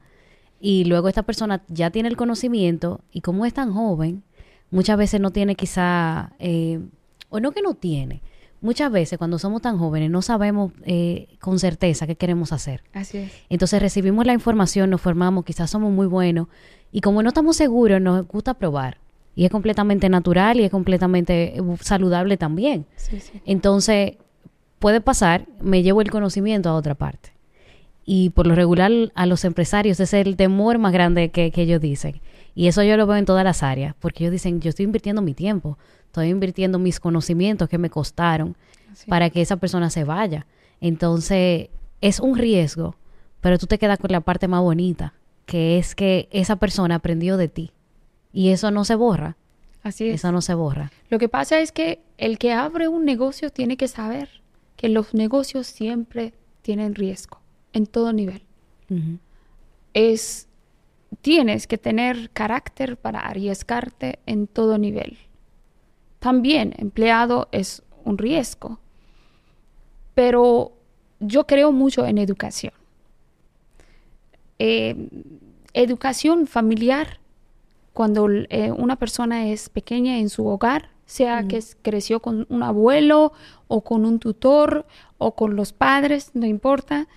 [0.60, 4.22] y luego esta persona ya tiene el conocimiento y como es tan joven,
[4.70, 6.80] muchas veces no tiene quizá, eh,
[7.28, 8.22] o no que no tiene,
[8.60, 12.82] muchas veces cuando somos tan jóvenes no sabemos eh, con certeza qué queremos hacer.
[12.92, 13.32] Así es.
[13.48, 16.48] Entonces recibimos la información, nos formamos, quizás somos muy buenos
[16.92, 18.98] y como no estamos seguros, nos gusta probar.
[19.34, 22.86] Y es completamente natural y es completamente uh, saludable también.
[22.96, 23.40] Sí, sí.
[23.46, 24.16] Entonces,
[24.80, 27.37] puede pasar, me llevo el conocimiento a otra parte.
[28.10, 31.60] Y por lo regular a los empresarios ese es el temor más grande que, que
[31.60, 32.22] ellos dicen.
[32.54, 35.20] Y eso yo lo veo en todas las áreas, porque ellos dicen, yo estoy invirtiendo
[35.20, 38.56] mi tiempo, estoy invirtiendo mis conocimientos que me costaron
[39.08, 40.46] para que esa persona se vaya.
[40.80, 41.68] Entonces,
[42.00, 42.96] es un riesgo,
[43.42, 45.12] pero tú te quedas con la parte más bonita,
[45.44, 47.72] que es que esa persona aprendió de ti.
[48.32, 49.36] Y eso no se borra.
[49.82, 50.14] Así es.
[50.14, 50.90] Eso no se borra.
[51.10, 54.30] Lo que pasa es que el que abre un negocio tiene que saber
[54.76, 58.42] que los negocios siempre tienen riesgo, en todo nivel.
[59.94, 60.48] Es
[61.20, 65.18] tienes que tener carácter para arriesgarte en todo nivel.
[66.18, 68.78] También empleado es un riesgo,
[70.14, 70.72] pero
[71.20, 72.72] yo creo mucho en educación.
[74.58, 75.08] Eh,
[75.72, 77.20] educación familiar,
[77.92, 83.32] cuando eh, una persona es pequeña en su hogar, sea que creció con un abuelo
[83.66, 87.08] o con un tutor o con los padres, no importa,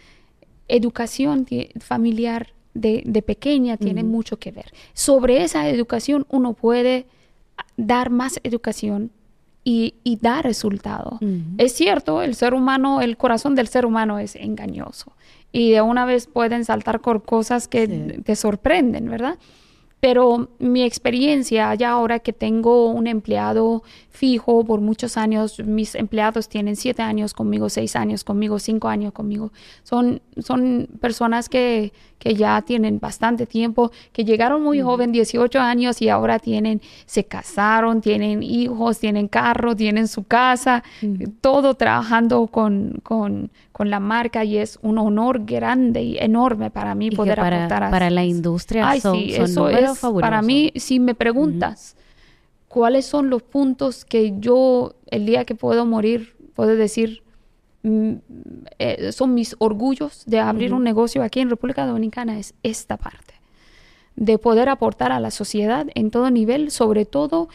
[0.75, 1.45] educación
[1.79, 4.73] familiar de, pequeña tiene mucho que ver.
[4.93, 7.05] Sobre esa educación uno puede
[7.77, 9.11] dar más educación
[9.63, 11.19] y, y da resultado.
[11.57, 15.13] Es cierto, el ser humano, el corazón del ser humano es engañoso
[15.51, 17.87] y de una vez pueden saltar con cosas que
[18.23, 19.37] te sorprenden, ¿verdad?
[20.01, 26.49] Pero mi experiencia, ya ahora que tengo un empleado fijo por muchos años, mis empleados
[26.49, 29.51] tienen siete años conmigo, seis años conmigo, cinco años conmigo.
[29.83, 36.01] Son, son personas que, que ya tienen bastante tiempo, que llegaron muy joven, 18 años,
[36.03, 40.83] y ahora tienen, se casaron, tienen hijos, tienen carro, tienen su casa,
[41.41, 43.49] todo trabajando con, con,
[43.81, 47.91] con, la marca y es un honor grande y enorme para mí poder para, aportar
[47.91, 51.95] Para la industria son, sí, eso es, Para mí, si me preguntas
[52.67, 57.23] cuáles son los puntos que yo el día que puedo morir puedo decir
[57.83, 58.13] mm,
[58.79, 63.41] eh, son mis orgullos de abrir un negocio aquí en República Dominicana es esta parte
[64.15, 67.49] de poder aportar a la sociedad en todo nivel, sobre todo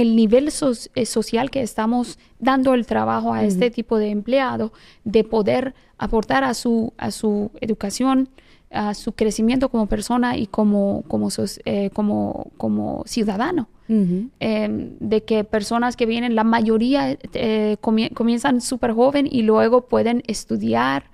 [0.00, 0.48] el nivel
[0.94, 6.44] eh, social que estamos dando el trabajo a este tipo de empleado, de poder aportar
[6.44, 8.28] a su, a su educación,
[8.70, 11.30] a su crecimiento como persona y como, como,
[11.64, 13.68] eh, como, como ciudadano.
[13.90, 20.22] Em, de que personas que vienen, la mayoría eh, comienzan súper joven y luego pueden
[20.26, 21.04] estudiar,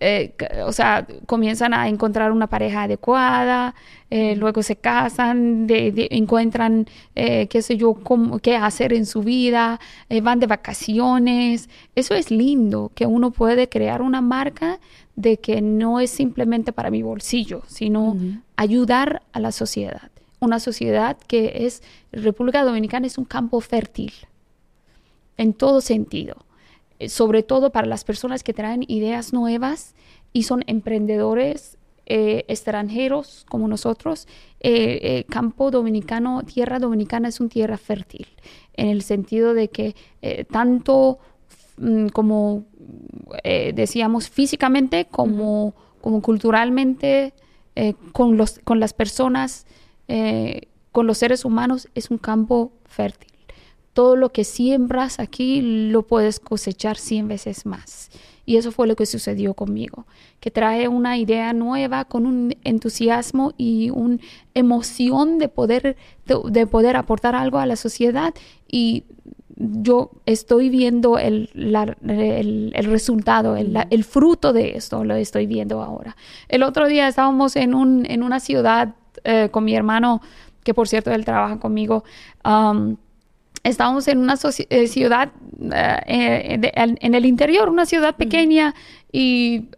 [0.00, 0.32] eh,
[0.64, 3.74] o sea, comienzan a encontrar una pareja adecuada,
[4.10, 9.80] luego se casan, encuentran, qué sé yo, cómo, qué hacer en su vida,
[10.22, 11.68] van de vacaciones.
[11.94, 14.78] Eso es lindo, que uno puede crear una marca
[15.14, 18.16] de que no es simplemente para mi bolsillo, sino
[18.56, 20.10] ayudar a la sociedad.
[20.40, 21.82] Una sociedad que es,
[22.12, 24.12] República Dominicana es un campo fértil
[25.36, 26.47] en todo sentido, eh,
[27.06, 29.94] sobre todo para las personas que traen ideas nuevas
[30.32, 34.26] y son emprendedores eh, extranjeros como nosotros.
[34.60, 38.26] Eh, campo dominicano, tierra dominicana es un tierra fértil,
[38.74, 39.94] en el sentido de que
[40.50, 41.18] tanto
[41.76, 42.64] mm, como
[43.44, 47.34] eh, decíamos, físicamente como, como culturalmente,
[47.76, 49.66] eh, con, los, con las personas,
[50.08, 53.27] eh, con los seres humanos, es un campo fértil.
[53.98, 58.10] Todo lo que siembras aquí lo puedes cosechar 100 veces más.
[58.46, 60.06] Y eso fue lo que sucedió conmigo,
[60.38, 64.18] que trae una idea nueva con un entusiasmo y una
[64.54, 68.32] emoción de poder, de poder aportar algo a la sociedad
[68.68, 69.02] y
[69.56, 76.16] yo estoy viendo el, el, resultado, el, fruto de esto, lo estoy viendo ahora.
[76.48, 80.22] El otro día estábamos en, un, en una ciudad eh, con mi hermano,
[80.62, 82.04] que por cierto él trabaja conmigo.
[83.64, 84.34] Estábamos en una
[84.70, 85.30] eh, ciudad
[86.06, 88.74] eh, en el interior, una ciudad pequeña,
[89.10, 89.68] y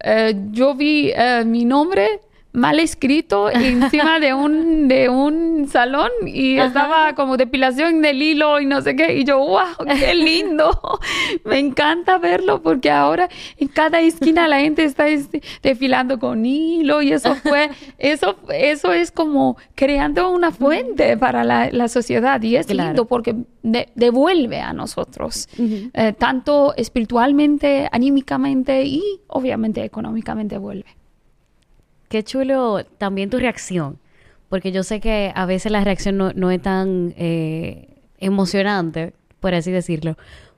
[0.51, 1.13] yo vi
[1.47, 2.21] mi nombre
[2.53, 8.67] mal escrito encima de un de un salón y estaba como depilación del hilo y
[8.67, 9.19] no sé qué.
[9.19, 10.81] Y yo wow qué lindo
[11.45, 17.03] me encanta verlo porque ahora en cada esquina la gente está este, desfilando con hilo
[17.03, 22.73] y eso fue eso eso es como creando una fuente para la, sociedad y es
[22.73, 31.00] lindo porque devuelve a nosotros eh, tanto espiritualmente anímicamente y obviamente económicamente vuelve
[32.11, 34.01] Qué chulo también tu reacción,
[34.49, 39.71] porque yo sé que a veces la reacción no, es tan eh, emocionante, por así
[39.71, 40.17] decirlo,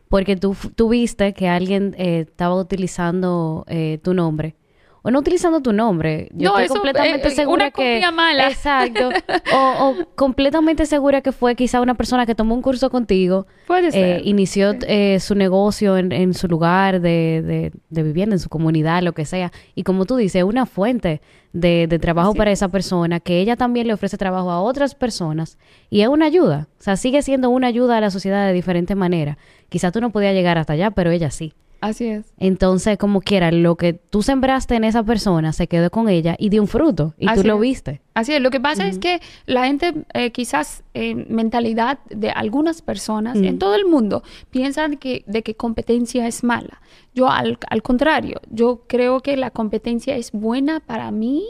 [0.09, 4.57] porque tú, tú viste que alguien eh, estaba utilizando eh, tu nombre
[5.03, 6.29] o no utilizando tu nombre.
[6.33, 8.49] Yo estoy completamente eh, segura que mala.
[8.49, 9.11] exacto,
[9.55, 13.91] o, completamente segura que fue quizá una persona que tomó un curso contigo, Puede eh,
[13.91, 14.27] ser.
[14.27, 19.03] inició eh, su negocio en, en su lugar de, de, de, vivienda, en su comunidad,
[19.03, 21.21] lo que sea, y como tú dices, una fuente
[21.53, 25.59] de, de trabajo para esa persona, que ella también le ofrece trabajo a otras personas
[25.91, 28.95] y es una ayuda, o sea, sigue siendo una ayuda a la sociedad de diferente
[28.95, 29.39] manera.
[29.69, 31.55] Quizá tú no podías llegar hasta allá, pero ella sí.
[31.83, 32.33] Así es.
[32.39, 36.49] Entonces, como quiera, lo que tú sembraste en esa persona se quedó con ella y
[36.49, 38.01] dio un fruto y tú lo viste.
[38.15, 38.41] Así es.
[38.41, 43.59] Lo que pasa es que la gente, eh, quizás en mentalidad de algunas personas en
[43.59, 46.81] todo el mundo, piensan que, de que competencia es mala.
[47.17, 51.45] Yo, al, contrario, yo creo que la competencia es buena para mí,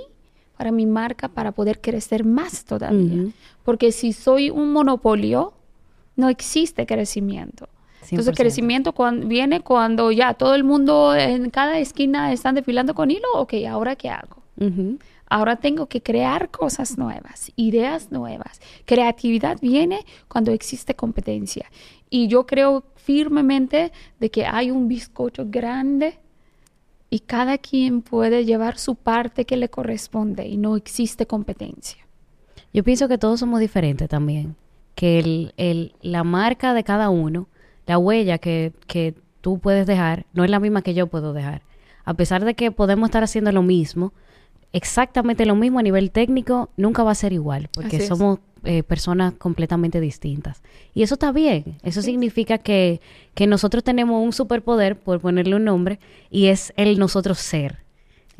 [0.57, 3.31] para mi marca, para poder crecer más todavía.
[3.65, 5.53] Porque si soy un monopolio,
[6.17, 7.69] no existe crecimiento.
[8.11, 13.11] Entonces, el crecimiento viene cuando ya todo el mundo en cada esquina están desfilando con
[13.11, 13.29] hilo.
[13.35, 14.43] Ok, ¿ahora qué hago?
[15.29, 18.61] Ahora tengo que crear cosas nuevas, ideas nuevas.
[18.85, 21.71] Creatividad viene cuando existe competencia.
[22.11, 26.19] Y yo creo firmemente de que hay un bizcocho grande
[27.09, 32.07] y cada quien puede llevar su parte que le corresponde y no existe competencia.
[32.73, 34.57] Yo pienso que todos somos diferentes también
[34.95, 37.49] que el, el, la marca de cada uno,
[37.87, 41.63] la huella que, que tú puedes dejar, no es la misma que yo puedo dejar.
[42.05, 44.13] A pesar de que podemos estar haciendo lo mismo,
[44.73, 49.35] exactamente lo mismo a nivel técnico, nunca va a ser igual, porque somos eh, personas
[49.35, 50.63] completamente distintas.
[50.95, 53.01] Y eso está bien, eso significa que,
[53.35, 55.99] que nosotros tenemos un superpoder, por ponerle un nombre,
[56.31, 57.82] y es el nosotros ser.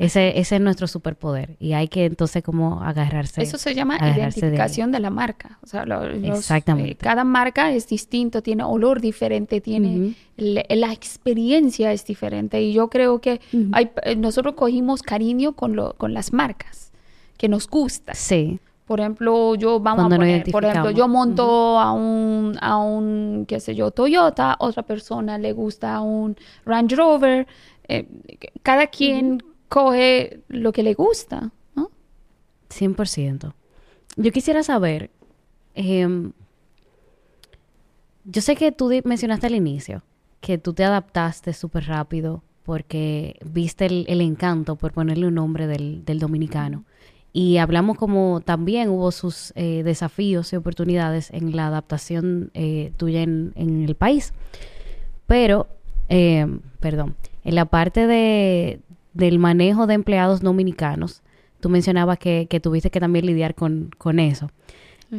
[0.05, 3.41] Ese, ese es nuestro superpoder y hay que entonces como agarrarse.
[3.41, 5.59] Eso se llama de- identificación de, la marca.
[5.63, 6.91] O sea, lo- los- Exactamente.
[6.91, 12.61] eh, cada marca es distinto, tiene olor diferente, tiene le- la experiencia es diferente.
[12.61, 13.39] Y yo creo que
[13.71, 16.91] hay, eh, nosotros cogimos cariño con, lo, con las marcas
[17.37, 18.15] que nos gustan.
[18.15, 22.77] Sí, Por ejemplo, yo vamos Cuando a poner, por ejemplo, yo monto a un a
[22.77, 26.35] un qué sé yo, Toyota, otra persona le gusta un
[26.65, 27.47] Range Rover,
[27.87, 28.05] eh,
[28.61, 29.41] cada quien
[29.73, 31.89] coge lo que le gusta, ¿no?
[32.69, 33.55] 100%.
[34.17, 35.09] Yo quisiera saber,
[35.73, 36.31] em,
[38.23, 40.03] yo sé que tú mencionaste al inicio
[40.41, 46.03] que tú te adaptaste súper rápido porque viste el, encanto, por ponerle un nombre, del,
[46.19, 46.83] dominicano.
[47.31, 53.23] Y hablamos como también hubo sus eh, desafíos y oportunidades en la adaptación eh, tuya
[53.23, 54.33] en, el país.
[55.25, 55.67] Pero,
[56.09, 56.45] eh,
[56.79, 58.81] perdón, en la parte de,
[59.13, 61.21] del manejo de empleados dominicanos,
[61.59, 64.49] tú mencionabas que, que tuviste que también lidiar con, con eso.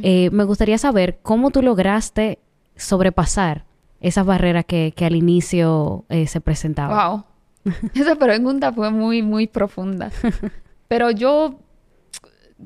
[0.02, 2.40] Eh, me gustaría saber cómo tú lograste
[2.74, 3.64] sobrepasar
[4.00, 7.10] esas barreras que, que al inicio eh, se presentaban.
[7.10, 7.24] Wow.
[7.94, 10.10] Esa pregunta fue muy, muy profunda.
[10.88, 11.60] Pero yo,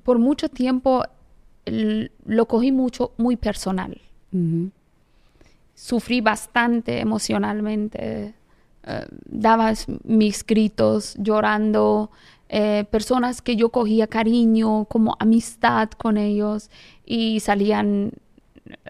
[0.03, 1.05] por mucho tiempo,
[1.67, 4.01] lo cogí mucho, muy personal.
[5.75, 8.35] Sufrí bastante emocionalmente.
[8.85, 9.73] Eh, daba
[10.05, 12.11] mis gritos llorando.
[12.51, 16.71] eh, personas que yo cogía cariño, como amistad con ellos,
[17.05, 18.13] y salían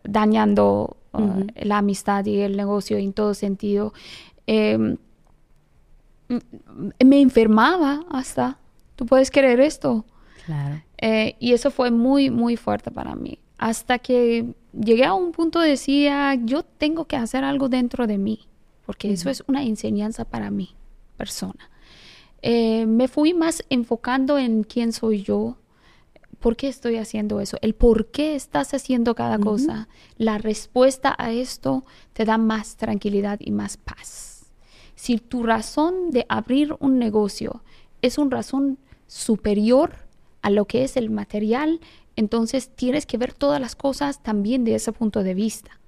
[0.05, 1.47] dañando uh, Ujú.
[1.57, 3.93] la amistad y el negocio en todo sentido.
[4.47, 4.97] Em,
[6.29, 6.41] m-
[7.05, 8.59] me enfermaba hasta.
[8.97, 10.05] ¿Tú puedes creer esto?
[10.47, 10.81] Claro.
[10.99, 13.39] Eh, y eso fue muy, muy fuerte para mí.
[13.59, 18.19] Hasta que llegué a un punto de decía, yo tengo que hacer algo dentro de
[18.19, 18.47] mí,
[18.89, 20.71] porque eso es una enseñanza para mí,
[21.19, 21.69] persona.
[22.41, 25.59] Eh, me fui más enfocando en quién soy yo,
[26.39, 29.89] por qué estoy haciendo eso, el por qué estás haciendo cada cosa.
[30.17, 34.47] La respuesta a esto te da más tranquilidad y más paz.
[34.95, 37.63] Si tu razón de abrir un negocio
[38.01, 39.97] es una razón superior
[40.41, 41.81] a lo que es el material,
[42.17, 45.79] entonces tienes que ver todas las cosas también de ese punto de vista.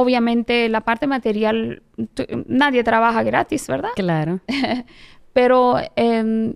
[0.00, 1.82] Obviamente la parte material,
[2.14, 3.90] tú- nadie trabaja gratis, ¿verdad?
[3.96, 4.40] Claro.
[5.32, 6.54] Pero em,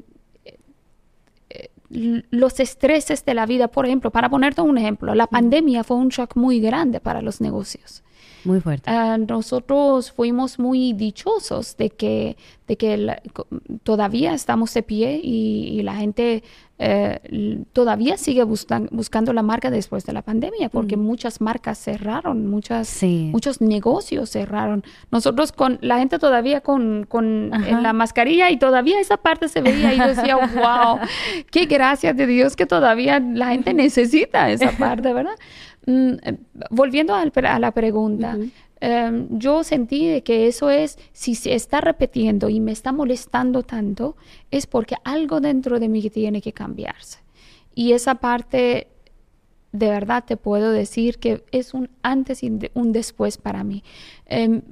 [1.51, 1.69] eh,
[2.31, 6.09] los estreses de la vida, por ejemplo, para ponerte un ejemplo, la pandemia fue un
[6.09, 8.03] shock muy grande para los negocios.
[8.45, 8.91] Muy fuerte.
[8.91, 13.23] Ah, nosotros fuimos muy dichosos de que, de que la-
[13.85, 16.43] todavía estamos de pie y, y la gente
[16.85, 22.49] eh, todavía sigue buscan- buscando la marca después de la pandemia, porque muchas marcas cerraron,
[22.51, 23.29] muchas, Sí.
[23.33, 24.83] muchos negocios cerraron.
[25.11, 29.61] Nosotros con la gente todavía con, con en la mascarilla y todavía esa parte se
[29.61, 30.99] veía y yo decía, wow,
[31.51, 35.37] qué gracias de Dios que todavía la gente necesita esa parte, ¿verdad?
[35.87, 36.37] Mm, eh,
[36.71, 38.37] volviendo pre- a la pregunta.
[38.83, 43.63] Em, yo sentí de que eso es, si se está repitiendo y me está molestando
[43.63, 44.17] tanto,
[44.51, 47.21] es porque algo dentro de mí tiene que cambiarse.
[47.75, 48.89] Y esa parte,
[49.71, 53.85] de verdad te puedo decir que es un antes y un después para mí.
[54.27, 54.63] Em,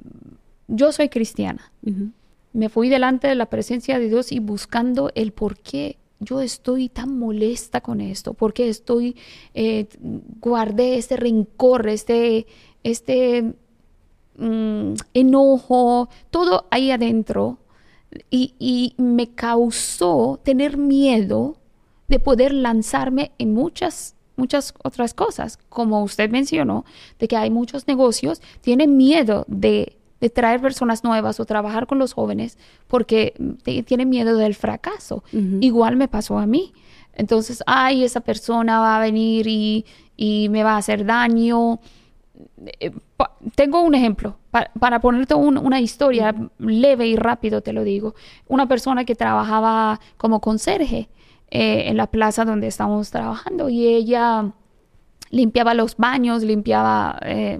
[0.67, 2.11] yo soy cristiana Ujú.
[2.53, 6.87] me fui delante de la presencia de Dios y buscando el por qué yo estoy
[6.87, 9.15] tan molesta con esto, por qué estoy,
[9.55, 9.87] eh,
[10.39, 12.45] guardé este rencor, este,
[12.83, 13.55] este
[14.37, 17.57] mm, enojo, todo ahí adentro,
[18.29, 21.57] y, y me causó tener miedo
[22.09, 26.83] de poder lanzarme en muchas muchas otras cosas, como usted mencionó,
[27.19, 31.99] de que hay muchos negocios, tienen miedo de, de traer personas nuevas o trabajar con
[31.99, 32.57] los jóvenes
[32.87, 35.23] porque te- tienen miedo del fracaso.
[35.61, 36.73] Igual me pasó a mí.
[37.13, 39.85] Entonces, ay, esa persona va a venir y,
[40.17, 41.79] y me va a hacer daño.
[42.79, 42.91] Eh,
[43.55, 48.15] tengo un ejemplo pa- para ponerte un- una historia leve y rápido, te lo digo.
[48.47, 51.09] Una persona que trabajaba como conserje
[51.49, 54.51] eh, en la plaza donde estábamos trabajando y ella
[55.29, 57.19] limpiaba los baños, limpiaba...
[57.23, 57.59] eh,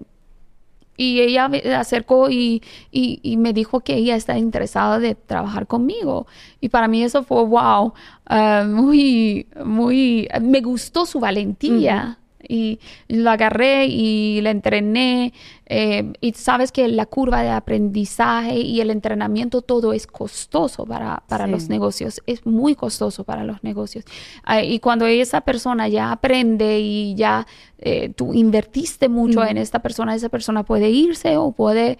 [0.98, 2.62] y ella me acercó y,
[2.92, 6.28] y- y me dijo que ella está interesada de trabajar conmigo.
[6.60, 7.94] Y para mí eso fue, wow,
[8.28, 12.20] ah, muy, muy, me gustó su valentía.
[12.52, 15.34] Y lo agarré y le entrené.
[15.68, 21.24] Eh, y sabes que la curva de aprendizaje y el entrenamiento, todo es costoso para,
[21.30, 24.04] para los negocios, es muy costoso para los negocios.
[24.44, 27.48] Ah, y cuando esa persona ya aprende y ya
[27.80, 31.98] eh, tú invertiste mucho en esta persona, esa persona puede irse o puede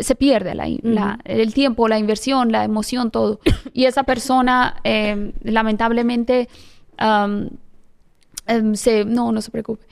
[0.00, 3.38] se pierde la, el tiempo, la inversión, la emoción, todo.
[3.72, 6.48] Y esa persona, em, lamentablemente,
[8.48, 9.86] em, se, no, no se preocupe.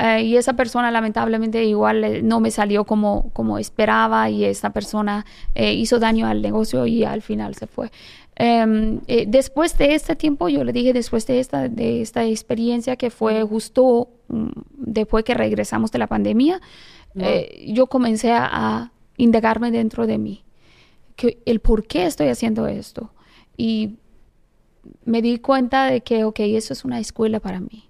[0.00, 4.70] Eh, y esa persona lamentablemente igual eh, no me salió como, como esperaba y esa
[4.70, 7.90] persona eh, hizo daño al negocio y al final se fue.
[8.36, 13.10] Em, después de este tiempo, yo le dije, después de esta, de esta experiencia que
[13.10, 14.48] fue justo mm,
[14.78, 16.60] después que regresamos de la pandemia,
[17.66, 20.44] yo comencé a, indagarme dentro de mí,
[21.14, 23.12] que el por qué estoy haciendo esto.
[23.58, 23.98] Y
[25.04, 27.89] me di cuenta de que, ok, eso es una escuela para mí.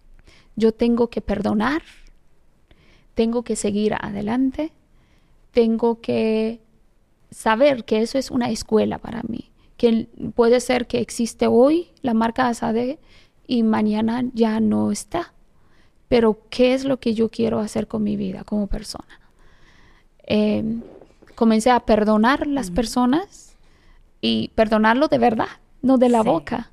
[0.60, 1.80] Yo tengo que perdonar,
[3.14, 4.72] tengo que seguir adelante,
[5.52, 6.60] tengo que
[7.30, 12.12] saber que eso es una escuela para mí, que puede ser que existe hoy la
[12.12, 12.98] marca Asade
[13.46, 15.32] y mañana ya no está.
[16.08, 19.18] Pero ¿qué es lo que yo quiero hacer con mi vida como persona?
[20.26, 20.62] Eh,
[21.36, 23.56] comencé a perdonar las personas
[24.20, 25.48] y perdonarlo de verdad,
[25.80, 26.70] no de la boca.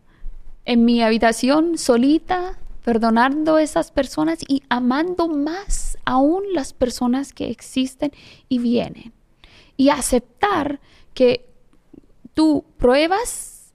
[0.66, 2.58] En mi habitación solita,
[2.88, 8.14] perdonando a esas personas y amando más aún las personas que existen
[8.48, 9.12] y vienen.
[9.76, 10.80] Y aceptar
[11.14, 11.50] que
[12.34, 13.74] tú pruebas,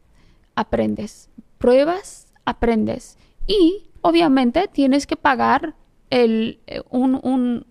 [0.54, 3.18] aprendes, pruebas, aprendes.
[3.46, 5.74] Y obviamente tienes que pagar
[6.08, 7.66] el, eh, un,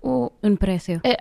[0.00, 1.02] un precio.
[1.04, 1.18] Eh,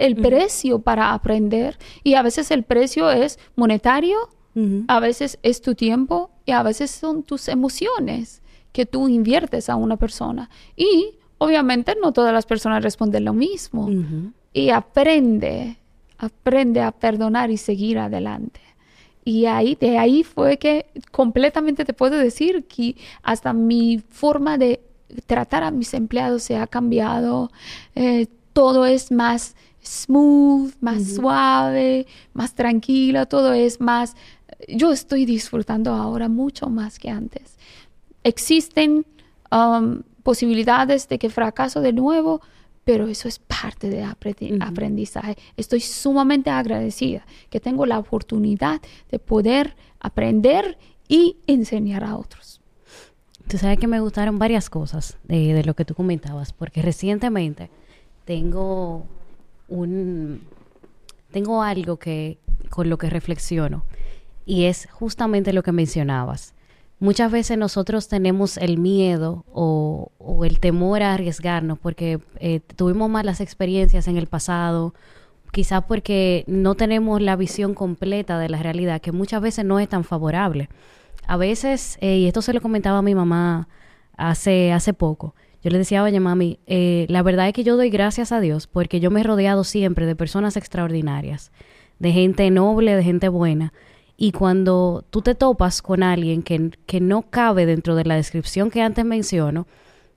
[0.00, 1.78] el precio para aprender.
[2.02, 4.18] Y a veces el precio es monetario,
[4.88, 8.42] a veces es tu tiempo y a veces son tus emociones
[8.72, 10.50] que tú inviertes a una persona.
[10.76, 13.88] Y obviamente no todas las personas responden lo mismo.
[14.52, 15.76] Y aprende,
[16.18, 18.60] aprende a perdonar y seguir adelante.
[19.24, 24.80] Y ahí, de ahí fue que completamente te puedo decir que hasta mi forma de
[25.26, 27.50] tratar a mis empleados se ha cambiado,
[27.94, 34.14] eh, todo es más smooth, más suave, más tranquilo, todo es más,
[34.68, 37.56] yo estoy disfrutando ahora mucho más que antes.
[38.24, 39.06] Existen
[39.50, 42.40] um, posibilidades de que fracaso de nuevo,
[42.84, 45.36] pero eso es parte de aprendizaje.
[45.56, 52.60] Estoy sumamente agradecida que tengo la oportunidad de poder aprender y enseñar a otros.
[53.48, 57.68] Tú sabes que me gustaron varias cosas de, lo que tú comentabas, porque recientemente
[58.24, 59.04] tengo
[59.68, 60.42] un
[61.32, 63.84] tengo algo que con lo que reflexiono
[64.46, 66.54] y es justamente lo que mencionabas.
[67.00, 70.12] Muchas veces nosotros tenemos el miedo o,
[70.44, 74.94] el temor a arriesgarnos porque eh, tuvimos malas experiencias en el pasado,
[75.50, 79.88] quizás porque no tenemos la visión completa de la realidad, que muchas veces no es
[79.88, 80.68] tan favorable
[81.26, 83.68] a veces, eh, y esto se lo comentaba a mi mamá
[84.16, 87.90] hace, hace poco, yo le decía, oye mami, eh, la verdad es que yo doy
[87.90, 91.52] gracias a Dios porque yo me he rodeado siempre de personas extraordinarias,
[91.98, 93.72] de gente noble, de gente buena.
[94.22, 98.70] Y cuando tú te topas con alguien que, que no cabe dentro de la descripción
[98.70, 99.66] que antes menciono,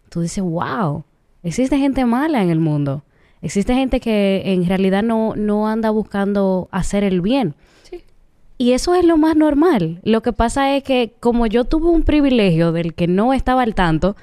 [0.09, 1.05] tú dices, wow,
[1.41, 3.05] existe gente mala en el mundo.
[3.41, 7.55] Existe gente que en realidad no, no anda buscando hacer el bien.
[8.57, 10.01] Y eso es lo más normal.
[10.03, 13.73] Lo que pasa es que como yo tuve un privilegio del que no estaba al
[13.73, 14.17] tanto,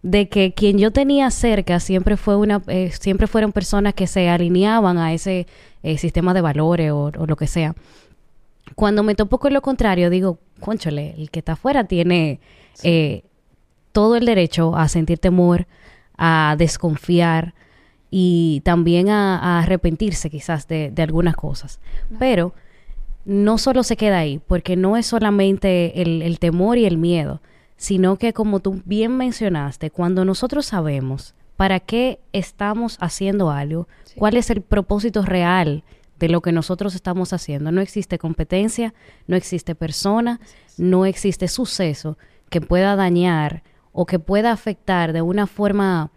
[0.00, 4.30] de que quien yo tenía cerca siempre fue una, eh, siempre fueron personas que se
[4.30, 5.46] alineaban a ese
[5.82, 7.74] eh, sistema de valores o, lo que sea.
[8.74, 12.40] Cuando me topo con lo contrario, digo, conchole, el que está afuera tiene
[12.82, 13.22] eh,
[13.92, 15.66] todo el derecho a sentir temor,
[16.18, 17.54] a desconfiar
[18.10, 21.80] y también a, arrepentirse quizás de, algunas cosas.
[22.18, 22.54] Pero
[23.24, 27.40] no solo se queda ahí, porque no es solamente el, temor y el miedo,
[27.76, 34.36] sino que como tú bien mencionaste, cuando nosotros sabemos para qué estamos haciendo algo, cuál
[34.36, 35.84] es el propósito real
[36.18, 38.94] de lo que nosotros estamos haciendo, no existe competencia,
[39.26, 40.40] no existe persona,
[40.78, 42.18] no existe suceso
[42.50, 43.62] que pueda dañar
[43.92, 46.10] o que pueda afectar de una forma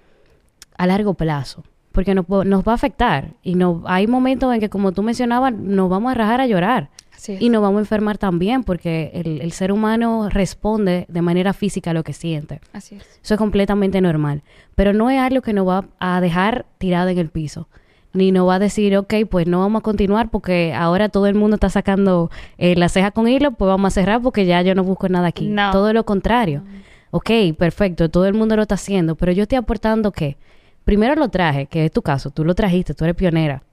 [0.77, 3.33] a largo plazo porque nos, nos va a afectar.
[3.43, 6.89] Y no, hay momentos en que, como tú mencionabas, nos vamos a rajar a llorar.
[7.27, 11.93] Y nos vamos a enfermar también, porque el, ser humano responde de manera física a
[11.93, 12.61] lo que siente.
[12.71, 13.19] Así es.
[13.21, 14.43] Eso es completamente normal.
[14.75, 17.67] Pero no es algo que nos va a dejar tirado en el piso.
[18.11, 21.35] Ni nos va a decir, ok, pues no vamos a continuar porque ahora todo el
[21.35, 24.73] mundo está sacando eh, la ceja con hilo, pues vamos a cerrar porque ya yo
[24.73, 25.53] no busco nada aquí.
[25.71, 26.63] Todo lo contrario.
[27.11, 30.37] ok, perfecto, todo el mundo lo está haciendo, pero yo estoy aportando que,
[30.85, 33.63] primero lo traje, que es tu caso, tú lo trajiste, tú eres pionera.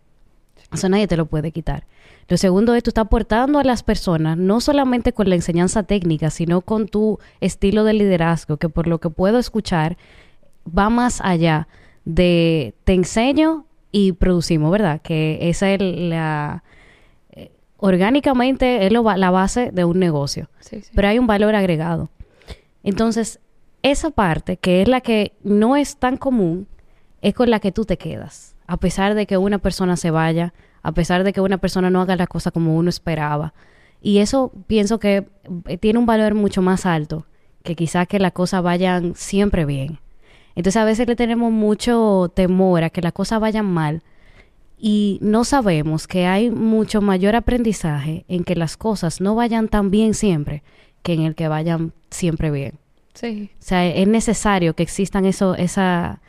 [0.73, 1.87] Eso nadie te lo puede quitar.
[2.29, 6.31] Lo segundo es, tú estás aportando a las personas, no solamente con la enseñanza técnica,
[6.31, 9.97] sino con tu estilo de liderazgo, que por lo que puedo escuchar,
[10.67, 11.69] va más allá
[12.05, 15.01] de te enseño y producimos, ¿verdad?
[15.03, 16.63] Que esa es la...
[17.31, 20.91] eh, orgánicamente es lo la base de un negocio, Sí, sí.
[20.95, 22.11] pero hay un valor agregado.
[22.83, 23.41] Entonces,
[23.83, 26.67] esa parte, que es la que no es tan común,
[27.23, 28.55] es con la que tú te quedas.
[28.67, 32.01] A pesar de que una persona se vaya, a pesar de que una persona no
[32.01, 33.55] haga la cosa como uno esperaba.
[34.03, 35.27] Y eso pienso que
[35.67, 37.27] eh, tiene un valor mucho más alto
[37.65, 39.99] que quizás que las cosas vayan siempre bien.
[40.57, 44.03] Entonces a veces le tenemos mucho temor a que las cosas vayan mal
[44.79, 49.91] y no sabemos que hay mucho mayor aprendizaje en que las cosas no vayan tan
[49.91, 50.63] bien siempre
[51.03, 52.75] que en el que vayan siempre bien.
[53.15, 53.51] Sí.
[53.59, 56.21] O sea, es necesario que existan eso, esa,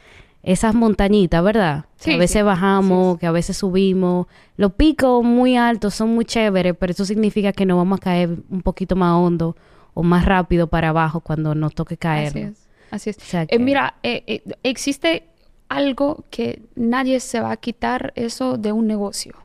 [0.44, 1.86] esas montañitas, ¿verdad?
[1.98, 2.44] Sí, que a veces sí.
[2.44, 4.28] bajamos, que a veces subimos.
[4.56, 8.38] Los picos muy altos son muy chéveres, pero eso significa que nos vamos a caer
[8.50, 9.56] un poquito más hondo
[9.94, 12.28] o más rápido para abajo cuando nos toque caer.
[12.28, 12.67] Así es.
[12.92, 13.18] Así es.
[13.18, 15.24] O sea Eh, mira, eh, eh, existe
[15.70, 19.36] algo que nadie se va a quitar eso de un negocio.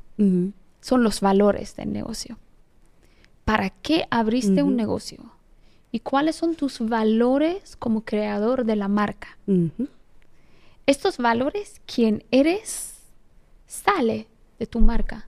[0.80, 2.38] Son los valores del negocio.
[3.44, 5.18] ¿Para qué abriste un negocio?
[5.90, 9.36] ¿Y cuáles son tus valores como creador de la marca?
[10.86, 13.02] Estos valores, quién eres,
[13.66, 14.28] sale
[14.58, 15.26] de tu marca,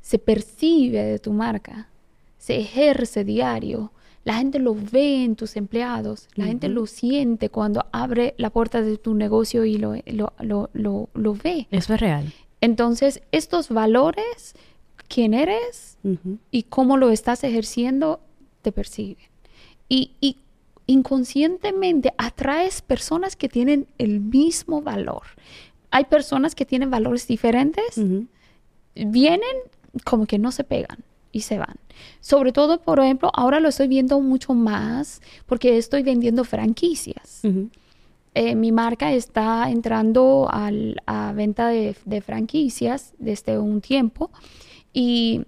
[0.00, 1.88] se percibe de tu marca,
[2.38, 3.92] se ejerce diario.
[4.24, 8.82] La gente lo ve en tus empleados, la gente lo siente cuando abre la puerta
[8.82, 11.68] de tu negocio y lo, lo, lo, lo, lo ve.
[11.70, 12.32] Eso es real.
[12.60, 14.54] Entonces, estos valores,
[15.08, 15.96] quién eres
[16.50, 18.20] y cómo lo estás ejerciendo,
[18.60, 19.24] te perciben.
[19.88, 20.36] Y, y
[20.86, 25.22] inconscientemente atraes personas que tienen el mismo valor.
[25.90, 27.98] Hay personas que tienen valores diferentes,
[28.94, 29.56] vienen
[30.04, 30.98] como que no se pegan
[31.32, 31.76] y se van.
[32.20, 37.40] Sobre todo, por ejemplo, ahora lo estoy viendo mucho más porque estoy vendiendo franquicias.
[38.34, 44.30] Eh, mi marca está entrando al- a venta de, de franquicias desde un tiempo
[44.92, 45.42] y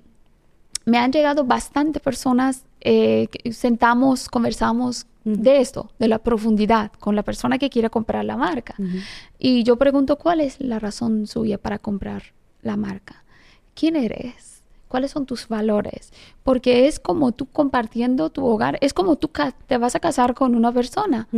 [0.85, 2.65] me han llegado bastante personas.
[2.85, 8.37] eh, sentamos, conversamos de esto, de la profundidad, con la persona que quiere comprar la
[8.37, 8.75] marca.
[9.39, 12.25] Y yo pregunto, ¿cuál es la razón suya para comprar
[12.63, 13.23] la marca?
[13.77, 14.52] ¿Quién eres?
[14.93, 16.13] ¿Cuáles son tus valores?
[16.43, 19.31] Porque es como tú compartiendo tu hogar, es como tú
[19.67, 21.29] te vas a casar con una persona.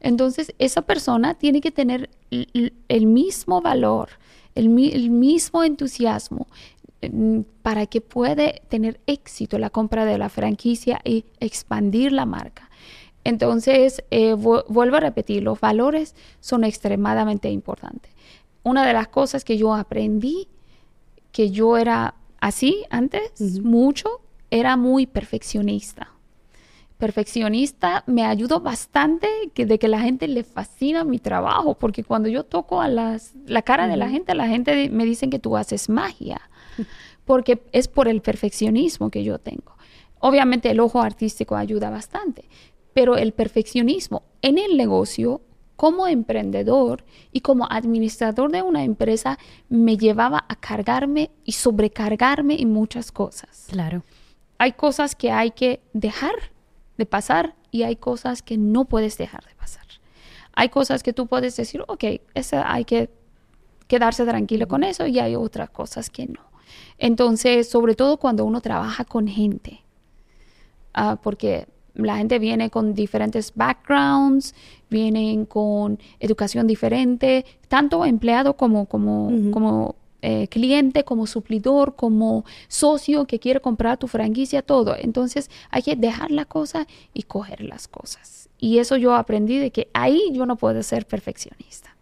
[0.00, 4.08] Entonces, esa persona tiene que tener el mismo valor,
[4.54, 6.46] el, mi- el mismo entusiasmo
[7.62, 12.70] para que pueda tener éxito la compra de la franquicia y expandir la marca.
[13.24, 18.12] Entonces, eh, vu- vuelvo a repetir, los valores son extremadamente importantes.
[18.62, 20.48] Una de las cosas que yo aprendí,
[21.32, 22.14] que yo era
[22.44, 24.20] así antes, mucho,
[24.50, 26.12] era muy perfeccionista.
[26.98, 32.28] Perfeccionista me ayudó bastante que de que la gente le fascina mi trabajo, porque cuando
[32.28, 35.56] yo toco a las, la cara de la gente, la gente me dicen que tú
[35.56, 36.42] haces magia,
[37.24, 39.74] porque es por el perfeccionismo que yo tengo.
[40.20, 42.44] Obviamente el ojo artístico ayuda bastante,
[42.92, 45.40] pero el perfeccionismo en el negocio
[45.76, 52.72] como emprendedor y como administrador de una empresa me llevaba a cargarme y sobrecargarme en
[52.72, 54.02] muchas cosas Claro.
[54.58, 56.34] hay cosas que hay que dejar
[56.96, 59.82] de pasar y hay cosas que no puedes dejar de pasar.
[60.54, 62.04] Hay cosas que tú puedes decir, ok,
[62.34, 63.10] esa hay que
[63.88, 66.40] quedarse tranquilo con eso y hay otras cosas que no.
[66.98, 69.82] Entonces, sobre todo cuando uno trabaja con gente,
[70.92, 74.54] ah, porque la gente viene con diferentes backgrounds,
[74.90, 83.38] vienen con educación diferente, tanto empleado como, como, eh, cliente, como suplidor, como socio que
[83.38, 84.96] quiere comprar tu franquicia, todo.
[84.98, 88.48] Entonces hay que dejar la cosa y coger las cosas.
[88.58, 91.94] Y eso yo aprendí de que ahí yo no puedo ser perfeccionista.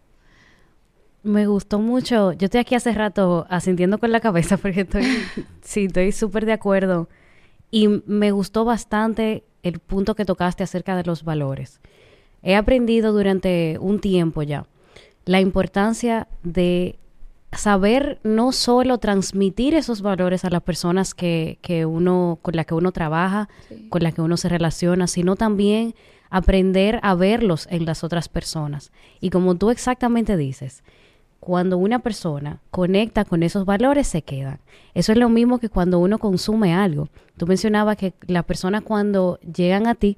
[1.21, 2.33] Me gustó mucho.
[2.33, 5.05] Yo estoy aquí hace rato asintiendo con la cabeza porque estoy,
[5.61, 7.09] sí, estoy súper de acuerdo.
[7.71, 11.79] Y me gustó bastante el punto que tocaste acerca de los valores.
[12.41, 14.65] He aprendido durante un tiempo ya
[15.25, 16.99] la importancia de
[17.53, 22.73] saber no solo transmitir esos valores a las personas que, que uno, con las que
[22.73, 23.87] uno trabaja, Sí.
[23.89, 25.93] con las que uno se relaciona, sino también
[26.29, 28.91] aprender a verlos en las otras personas.
[29.21, 30.83] Y como tú exactamente dices,
[31.43, 34.59] cuando una persona conecta con esos valores, se quedan.
[34.93, 37.09] Eso es lo mismo que cuando uno consume algo.
[37.35, 40.17] Tú mencionabas que las personas cuando llegan a ti,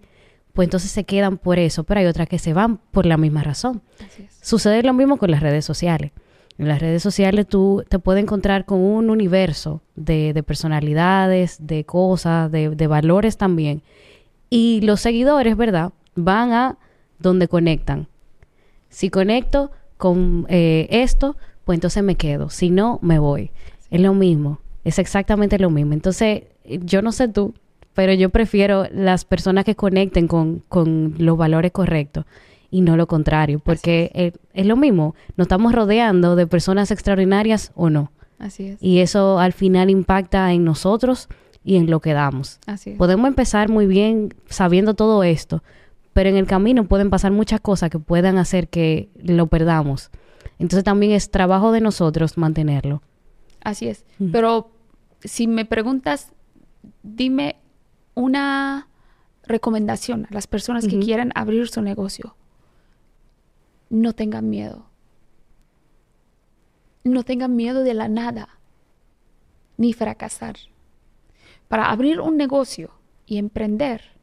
[0.53, 3.41] pues entonces se quedan por eso, pero hay otras que se van por la misma
[3.41, 3.81] razón.
[4.39, 6.11] Sucede lo mismo con las redes sociales.
[6.59, 12.51] En las redes sociales tú te puedes encontrar con un universo de, personalidades, de cosas,
[12.51, 13.81] de, valores también.
[14.51, 15.91] Y los seguidores, ¿verdad?
[16.13, 16.77] Van a
[17.17, 18.07] donde conectan.
[18.89, 19.71] Si conecto
[20.05, 22.51] con eh, esto, pues entonces me quedo.
[22.51, 23.49] Si no, me voy.
[23.89, 24.59] Es lo mismo.
[24.83, 25.93] Es exactamente lo mismo.
[25.93, 27.55] Entonces, yo no sé tú,
[27.95, 32.23] pero yo prefiero las personas que conecten con, con los valores correctos
[32.69, 34.11] y no lo contrario, porque
[34.53, 34.65] es.
[34.67, 38.11] lo mismo, nos estamos rodeando de personas extraordinarias o no.
[38.37, 38.83] Así es.
[38.83, 41.29] Y eso al final impacta en nosotros
[41.63, 42.59] y en lo que damos.
[42.67, 42.97] Así es.
[42.99, 45.63] Podemos empezar muy bien sabiendo todo esto,
[46.15, 50.11] pero en el camino pueden pasar muchas cosas que puedan hacer que lo perdamos.
[50.59, 53.01] Entonces también es trabajo de nosotros mantenerlo.
[53.65, 54.05] Así es.
[54.31, 54.71] Pero
[55.25, 56.31] si me preguntas,
[57.03, 57.57] dime
[58.13, 58.87] una
[59.45, 62.37] recomendación a las personas que quieren abrir su negocio
[63.89, 64.85] no tengan miedo.
[67.03, 68.57] No tengan miedo de la nada,
[69.75, 70.55] ni fracasar.
[71.67, 72.91] Para abrir un negocio
[73.25, 74.14] y emprender,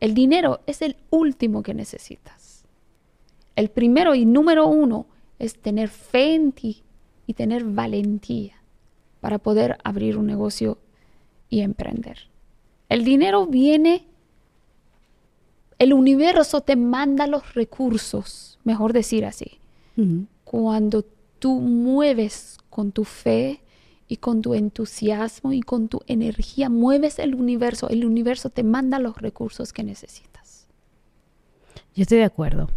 [0.00, 2.64] el dinero es el último que necesitas.
[3.56, 5.06] El primero y número uno
[5.38, 6.82] es tener fe en ti
[7.26, 8.54] y tener valentía
[9.20, 10.78] para poder abrir un negocio
[11.48, 12.28] y emprender.
[12.88, 14.06] El dinero viene,
[15.78, 19.60] el universo te manda los recursos mejor decir así.
[20.44, 21.04] Cuando
[21.40, 23.60] tú mueves con tu fe
[24.08, 28.98] y con tu entusiasmo y con tu energía, mueves el universo, el universo te manda
[28.98, 30.66] los recursos que necesitas.
[31.94, 32.70] Yo estoy de acuerdo.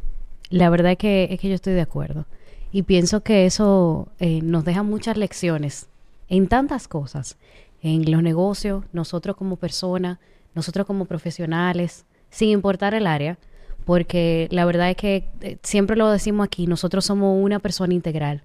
[0.49, 2.25] La verdad es que, es que yo estoy de acuerdo.
[2.71, 5.87] Y pienso que eso eh, nos deja muchas lecciones
[6.27, 7.37] en tantas cosas.
[7.81, 10.19] En los negocios, nosotros como personas,
[10.53, 13.37] nosotros como profesionales, sin importar el área
[13.85, 18.43] porque la verdad es que eh, siempre lo decimos aquí, nosotros somos una persona integral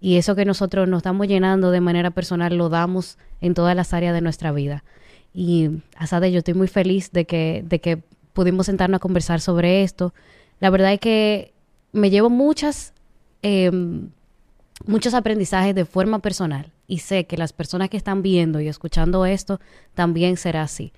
[0.00, 3.92] y eso que nosotros nos estamos llenando de manera personal lo damos en todas las
[3.92, 4.84] áreas de nuestra vida.
[5.34, 9.82] Y Asade, yo estoy muy feliz de que, de que pudimos sentarnos a conversar sobre
[9.82, 10.14] esto.
[10.60, 11.52] La verdad es que
[11.92, 12.92] me llevo muchas,
[13.42, 14.10] em,
[14.86, 19.26] muchos aprendizajes de forma personal y sé que las personas que están viendo y escuchando
[19.26, 19.60] esto
[19.94, 20.92] también será así.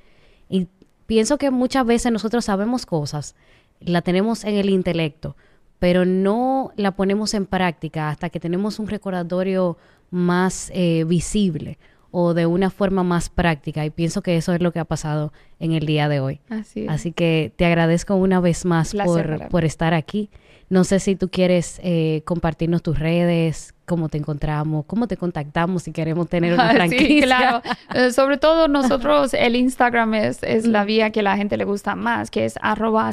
[0.49, 0.69] Y
[1.07, 3.35] pienso que muchas veces nosotros sabemos cosas,
[3.81, 5.37] la tenemos en el intelecto,
[5.81, 9.77] pero no la ponemos en práctica hasta que tenemos un recordatorio
[10.11, 11.79] más eh, visible
[12.13, 13.85] o de una forma más práctica.
[13.85, 16.41] Y pienso que eso es lo que ha pasado en el día de hoy.
[16.51, 20.29] Así, Así que te agradezco una vez más por, por, estar aquí.
[20.71, 25.83] No sé si tú quieres eh, compartirnos tus redes, cómo te encontramos, cómo te contactamos
[25.83, 27.07] si queremos tener una franquicia.
[27.09, 27.63] Sí, claro.
[27.93, 31.97] Eh, sobre todo nosotros, el Instagram es, es la vía que la gente le gusta
[31.97, 33.11] más, que es arroba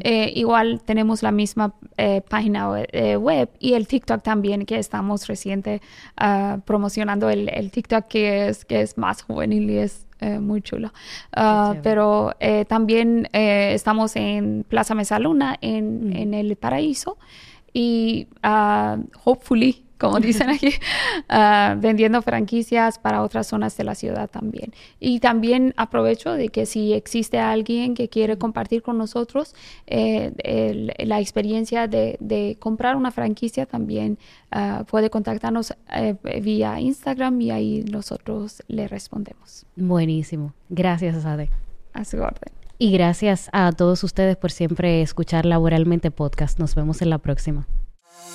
[0.00, 5.80] eh, igual tenemos la misma eh, página web y el TikTok también, que estamos reciente
[6.18, 10.06] ah, promocionando el, el, TikTok que es, que es más juvenil y es
[10.40, 10.92] muy chulo.
[11.32, 12.34] Ah, pero
[12.68, 17.18] también estamos en Plaza Mesa Luna, en, en el Paraíso
[17.72, 20.72] y uh, hopefully, como dicen aquí,
[21.28, 24.72] uh, vendiendo franquicias para otras zonas de la ciudad también.
[24.98, 29.54] Y también aprovecho de que si existe alguien que quiere compartir con nosotros
[29.86, 34.18] eh, la experiencia de, comprar una franquicia, también
[34.54, 39.66] uh, puede contactarnos eh, vía Instagram y ahí nosotros le respondemos.
[39.76, 40.54] Buenísimo.
[40.70, 41.50] Gracias, Asade.
[41.92, 42.52] A su orden.
[42.78, 46.58] Y gracias a todos ustedes por siempre escuchar Laboralmente Podcast.
[46.58, 47.66] Nos vemos en la próxima.